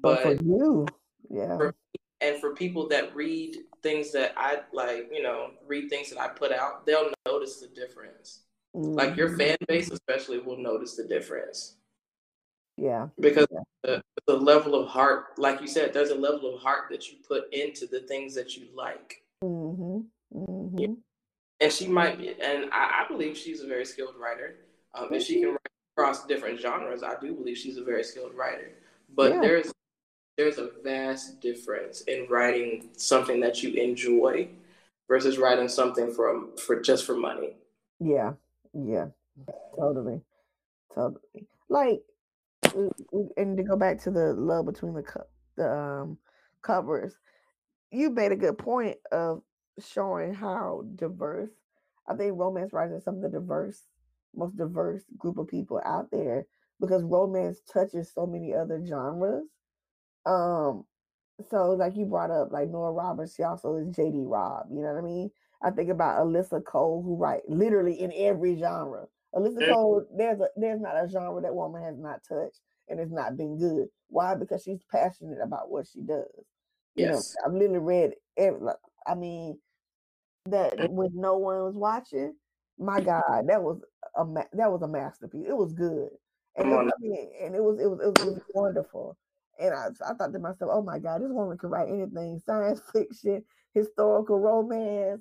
[0.01, 0.86] But, but for you,
[1.30, 1.57] yeah.
[1.57, 1.74] For,
[2.20, 6.28] and for people that read things that I like, you know, read things that I
[6.28, 8.43] put out, they'll notice the difference.
[8.76, 8.93] Mm-hmm.
[8.93, 9.38] Like your mm-hmm.
[9.38, 11.76] fan base especially will notice the difference.
[12.76, 13.09] Yeah.
[13.20, 13.61] Because yeah.
[13.82, 17.18] The, the level of heart, like you said, there's a level of heart that you
[17.26, 19.22] put into the things that you like.
[19.45, 20.01] Mm-hmm.
[20.34, 20.93] Mm-hmm.
[21.61, 24.57] And she might be, and I, I, believe she's a very skilled writer.
[24.95, 25.59] Um, and she can write
[25.97, 28.72] across different genres, I do believe she's a very skilled writer.
[29.14, 29.40] But Yeah.
[29.40, 29.72] there's
[30.36, 34.48] there's a vast difference in writing something that you enjoy
[35.08, 37.54] versus writing something from for just for money.
[38.00, 38.32] Yeah,
[38.72, 39.06] yeah,
[39.78, 40.20] totally,
[40.94, 41.46] totally.
[41.68, 42.02] Like,
[43.36, 45.26] and to go back to the love between the co-
[45.56, 46.18] the um,
[46.62, 47.14] covers,
[47.90, 49.42] you made a good point of
[49.78, 51.50] showing how diverse.
[52.08, 53.82] I think romance writers are some of the diverse,
[54.34, 56.46] most diverse group of people out there
[56.80, 59.44] because romance touches so many other genres.
[60.26, 60.84] Um,
[61.50, 64.66] so like you brought up like Nora Roberts, she also is JD Robb.
[64.70, 65.30] You know what I mean?
[65.62, 69.06] I think about Alyssa Cole, who write literally in every genre.
[69.34, 69.74] Alyssa Yeah.
[69.74, 73.36] Cole, there's a there's not a genre that woman has not touched and it's not
[73.36, 73.88] been good.
[74.08, 74.34] Why?
[74.34, 76.26] Because she's passionate about what she does.
[76.94, 77.34] You Yes.
[77.36, 78.60] know, I've literally read every.
[78.60, 79.58] like, I mean,
[80.46, 82.34] that when no one was watching,
[82.78, 83.80] my God, that was
[84.16, 85.46] a ma- that was a masterpiece.
[85.48, 86.10] It was good,
[86.56, 86.74] and it.
[86.74, 89.16] I mean, and it was it was it was, it was wonderful.
[89.61, 92.80] And I I thought to myself, oh my God, this woman can write anything: science
[92.92, 93.44] fiction,
[93.74, 95.20] historical romance,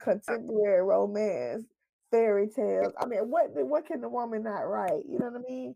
[0.00, 1.64] contemporary romance,
[2.10, 2.92] fairy tales.
[3.00, 5.04] I mean, what what can the woman not write?
[5.08, 5.74] You know what I mean?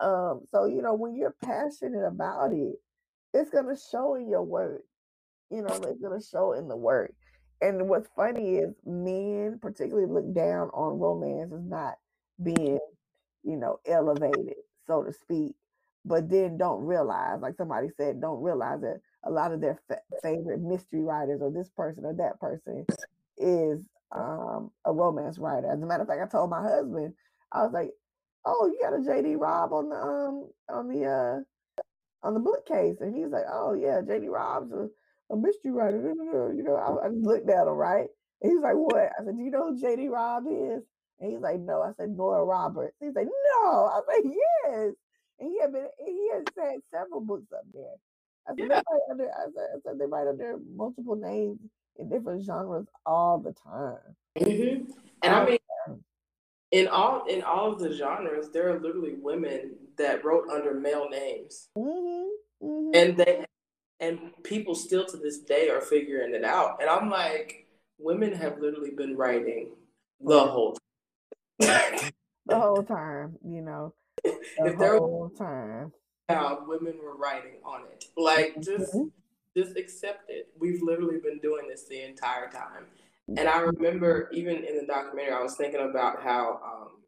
[0.00, 2.76] Um, so you know, when you're passionate about it,
[3.34, 4.82] it's gonna show in your work.
[5.50, 7.12] You know, it's gonna show in the work.
[7.60, 11.94] And what's funny is men particularly look down on romance as not
[12.42, 12.78] being,
[13.42, 14.54] you know, elevated,
[14.86, 15.54] so to speak.
[16.04, 20.00] But then don't realize, like somebody said, don't realize that a lot of their fa-
[20.22, 22.86] favorite mystery writers or this person or that person
[23.36, 23.80] is
[24.12, 25.70] um, a romance writer.
[25.70, 27.14] As a matter of fact, I told my husband,
[27.52, 27.90] I was like,
[28.44, 32.96] "Oh, you got a JD Robb on the um on the uh on the bookcase,"
[33.00, 34.88] and he's like, "Oh yeah, JD Robb's a,
[35.32, 36.00] a mystery writer."
[36.54, 38.08] You know, I, I looked at him right,
[38.42, 40.82] and he's like, "What?" I said, "Do you know who JD Robb is?"
[41.20, 44.94] And he's like, "No." I said, "Nora Roberts." He's like, "No." I like, "Yes."
[45.40, 47.94] And he had been he had said several books up there.
[48.46, 48.74] I said, they Yeah.
[48.74, 51.60] write under, I said, I said they write under multiple names
[51.96, 53.98] in different genres all the time.
[54.38, 54.84] hmm
[55.22, 56.04] And I mean, time.
[56.70, 61.08] in all in all of the genres, there are literally women that wrote under male
[61.08, 62.28] names, Mhm,
[62.62, 62.90] mhm.
[62.94, 63.44] and they
[64.00, 66.80] and people still to this day are figuring it out.
[66.80, 67.66] And I'm like,
[67.98, 69.72] women have literally been writing
[70.20, 70.78] the whole
[71.62, 72.12] time.
[72.46, 75.92] the whole time, you know, if there was time.
[76.28, 79.10] now women were writing on it, like just Mhm.
[79.56, 80.52] just accept it.
[80.58, 82.86] We've literally been doing this the entire time.
[83.36, 87.02] And I remember even in the documentary, I was thinking about how, um,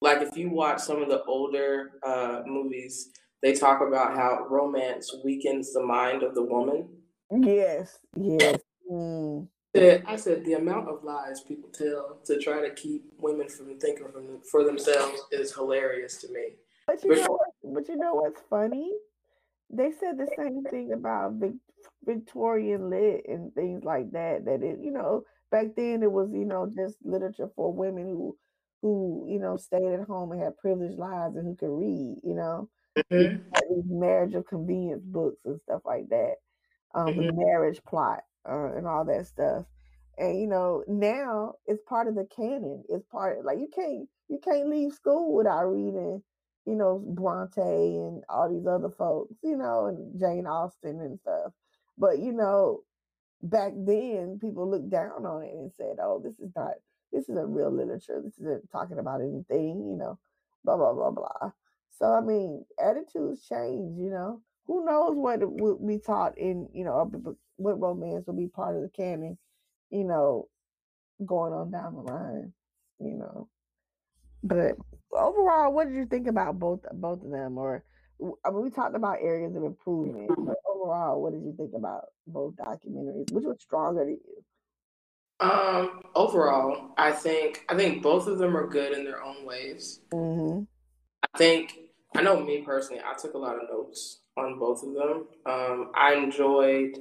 [0.00, 3.12] like, if you watch some of the older uh, movies,
[3.42, 6.88] they talk about how romance weakens the mind of the woman.
[7.30, 8.60] Yes, yes.
[8.90, 9.48] Mm.
[10.06, 14.08] I said the amount of lies people tell to try to keep women from thinking
[14.12, 16.56] from, for themselves is hilarious to me.
[16.86, 17.48] But you know what?
[17.74, 18.92] But you know what's funny?
[19.70, 21.52] They said the same thing about Vic-
[22.04, 24.44] Victorian lit and things like that.
[24.46, 28.36] That it, you know, back then it was, you know, just literature for women who,
[28.82, 32.20] who, you know, stayed at home and had privileged lives and who could read.
[32.24, 32.70] You know,
[33.12, 33.42] Mhm.
[33.52, 36.36] had these marriage of convenience books and stuff like that.
[36.94, 39.66] Um, the marriage plot uh, and all that stuff.
[40.18, 42.84] And you know, now it's part of the canon.
[42.88, 46.22] It's part like you can't you can't leave school without reading,
[46.66, 51.52] you know, Bronte and all these other folks, you know, and Jane Austen and stuff.
[51.96, 52.82] But you know,
[53.42, 56.74] back then people looked down on it and said, "Oh, this is not
[57.12, 58.20] this isn't real literature.
[58.22, 60.18] This isn't talking about anything," you know,
[60.64, 61.52] blah blah blah blah.
[61.98, 64.40] So I mean, attitudes change, you know.
[64.68, 68.34] Who knows what will be taught in, you know, or b- b- what romance will
[68.34, 69.38] be part of the canon,
[69.90, 70.48] you know,
[71.24, 72.52] going on down the line,
[73.00, 73.48] you know.
[74.44, 74.76] But
[75.12, 77.56] overall, what did you think about both both of them?
[77.56, 77.82] Or
[78.44, 82.04] I mean, we talked about areas of improvement, but overall, what did you think about
[82.26, 83.32] both documentaries?
[83.32, 84.44] Which was stronger to you?
[85.40, 90.00] Um, overall, I think I think both of them are good in their own ways.
[90.12, 90.64] Mm-hmm.
[91.22, 91.78] I think
[92.14, 95.26] I know me personally, I took a lot of notes on both of them.
[95.46, 96.98] Um, I enjoyed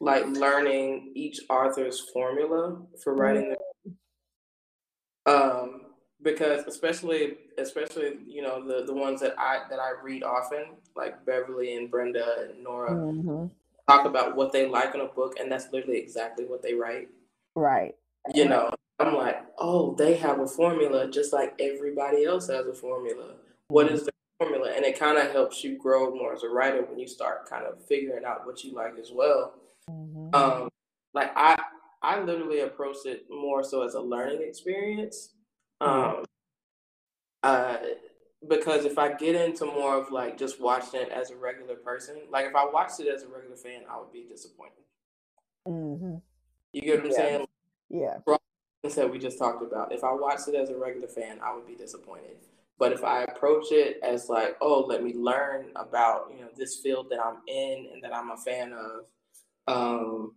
[0.00, 5.80] like learning each author's formula for writing their um
[6.22, 10.64] because especially especially you know the the ones that I that I read often
[10.94, 13.46] like Beverly and Brenda and Nora Mm-hmm.
[13.88, 17.08] talk about what they like in a book and that's literally exactly what they write
[17.54, 17.94] Right.
[18.34, 22.74] you know I'm like oh they have a formula just like everybody else has a
[22.74, 23.34] formula
[23.68, 26.82] what is the formula and it kind of helps you grow more as a writer
[26.84, 29.54] when you start kind of figuring out what you like as well
[29.88, 30.34] Mm-hmm.
[30.34, 30.68] um
[31.14, 31.56] like i
[32.02, 35.30] i literally approached it more so as a learning experience
[35.80, 36.24] um
[37.44, 37.76] Uh,
[38.48, 42.16] because if I get into more of like just watching it as a regular person,
[42.30, 44.82] like if I watched it as a regular fan, I would be disappointed.
[45.66, 46.16] Mm-hmm.
[46.72, 47.16] You get what I'm Yeah.
[47.16, 47.46] saying?
[47.88, 48.18] Yeah.
[48.94, 49.92] that we just talked about.
[49.92, 52.36] If I watched it as a regular fan, I would be disappointed.
[52.78, 56.80] But if I approach it as like, oh, let me learn about you know this
[56.82, 60.34] field that I'm in and that I'm a fan of, um,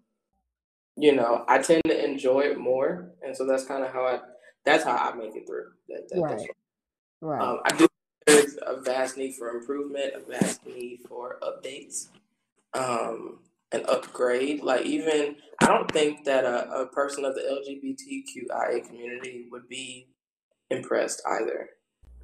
[0.95, 4.19] you know, I tend to enjoy it more, and so that's kind of how I
[4.65, 5.71] that's how I make it through.
[5.89, 6.49] That, that, Right.
[7.21, 7.41] Right.
[7.41, 7.87] um, I do.
[8.25, 12.09] There's a vast need for improvement, a vast need for updates,
[12.73, 13.39] um,
[13.71, 14.61] an upgrade.
[14.61, 20.09] Like even, I don't think that a, a person of the LGBTQIA community would be
[20.69, 21.69] impressed either.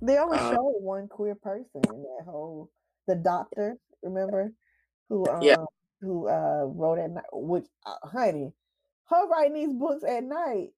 [0.02, 2.70] They only Uh, showed one queer person in that whole
[3.08, 4.52] the doctor, remember?
[5.10, 5.66] Who um Yeah.
[6.02, 8.52] who uh wrote at night which uh, honey,
[9.06, 10.70] her writing these books at night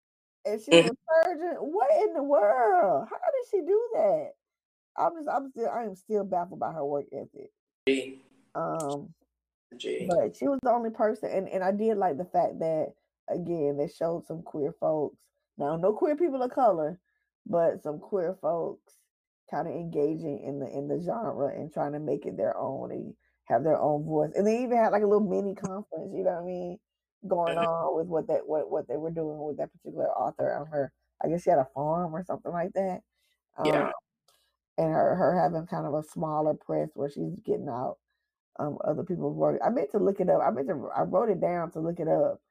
[0.45, 0.91] and she was Mhm.
[0.91, 1.55] a surgeon.
[1.59, 3.07] What in the world?
[3.09, 4.31] How did she do that?
[4.97, 7.51] I'm just I'm still I am still baffled by her work ethic.
[8.55, 9.13] Um
[9.75, 10.07] G.
[10.07, 12.93] but she was the only person and, and I did like the fact that
[13.29, 15.17] again they showed some queer folks.
[15.57, 16.99] Now no queer people of color,
[17.45, 18.93] but some queer folks
[19.49, 22.91] kind of engaging in the in the genre and trying to make it their own
[22.91, 23.13] and
[23.45, 24.31] have their own voice.
[24.35, 26.79] And they even had like a little mini conference, you know what I mean,
[27.27, 27.57] going Mhm.
[27.57, 30.91] on with what that what, what they were doing with that particular author on her
[31.23, 33.01] I guess she had a farm or something like that.
[33.63, 33.81] Yeah.
[33.81, 33.91] Um,
[34.77, 37.97] and her her having kind of a smaller press where she's getting out
[38.59, 39.59] um other people's work.
[39.65, 40.41] I meant to look it up.
[40.41, 42.41] I meant to I wrote it down to look it up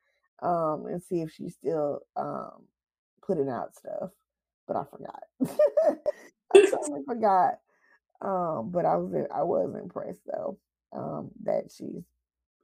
[0.43, 2.69] um and see if she's still um
[3.27, 4.11] putting out stuff.
[4.67, 5.23] But I forgot.
[6.55, 7.55] I totally forgot.
[8.21, 10.59] Um, but I was I was impressed though.
[10.93, 12.05] Um that she's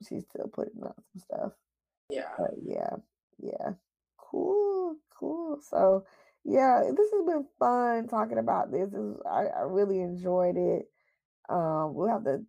[0.09, 1.53] she's still putting out some stuff.
[2.11, 2.28] Yeah.
[2.38, 2.96] But yeah,
[3.38, 3.72] yeah.
[4.16, 5.59] Cool, cool.
[5.62, 6.05] So
[6.44, 8.90] yeah, this has been fun talking about this.
[8.90, 10.86] This is, I, I really enjoyed it.
[11.48, 12.42] Um, we'll have to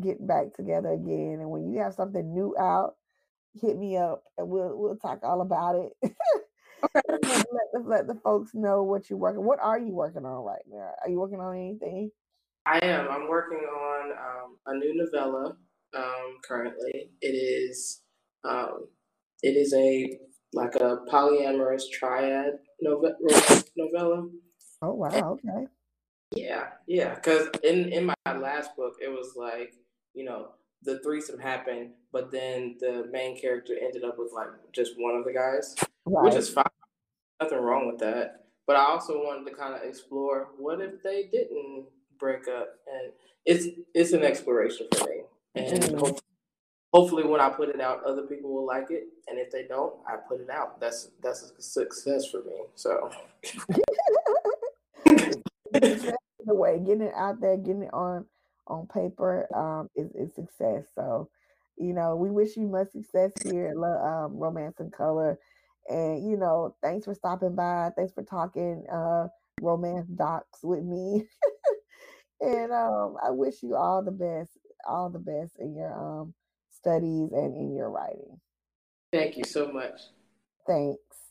[0.00, 1.38] get back together again.
[1.40, 2.94] And when you have something new out,
[3.60, 6.14] hit me up and we'll we'll talk all about it.
[6.82, 9.44] And let, the, let the folks know what you're working.
[9.44, 10.92] What are you working on right now?
[11.02, 12.10] Are you working on anything?
[12.66, 13.08] I am.
[13.10, 15.56] I'm working on um, a new novella
[15.96, 17.10] um, currently.
[17.20, 18.02] It is
[18.44, 18.86] um,
[19.42, 20.18] it is a
[20.52, 24.28] like a polyamorous triad nove- novella.
[24.82, 25.66] Oh wow, okay.
[26.34, 27.14] Yeah, yeah.
[27.14, 29.72] Because in in my last book, it was like
[30.14, 30.48] you know
[30.82, 35.24] the threesome happened, but then the main character ended up with like just one of
[35.24, 35.74] the guys,
[36.06, 36.24] Right.
[36.24, 36.64] which is fine.
[37.40, 38.46] Nothing wrong with that.
[38.66, 41.86] But I also wanted to kind of explore what if they didn't
[42.18, 43.12] break up, and
[43.46, 45.22] it's it's an exploration for me.
[45.54, 45.98] And Mhm.
[46.00, 46.18] hope,
[46.92, 49.08] hopefully, when I put it out, other people will like it.
[49.28, 50.80] And if they don't, I put it out.
[50.80, 52.62] That's that's a success for me.
[52.74, 53.10] So
[55.74, 58.26] either way, getting it out there, getting it on
[58.68, 60.84] on paper, um, is, is success.
[60.94, 61.28] So,
[61.76, 65.38] you know, we wish you much success here at um, Romance and Color.
[65.88, 67.90] And you know, thanks for stopping by.
[67.96, 69.28] Thanks for talking uh,
[69.60, 71.24] romance docs with me.
[72.40, 74.50] and um, I wish you all the best,
[74.86, 76.34] all the best in your um,
[76.70, 78.38] studies and in your writing.
[79.12, 80.00] thank you so much.
[80.66, 81.27] Thanks.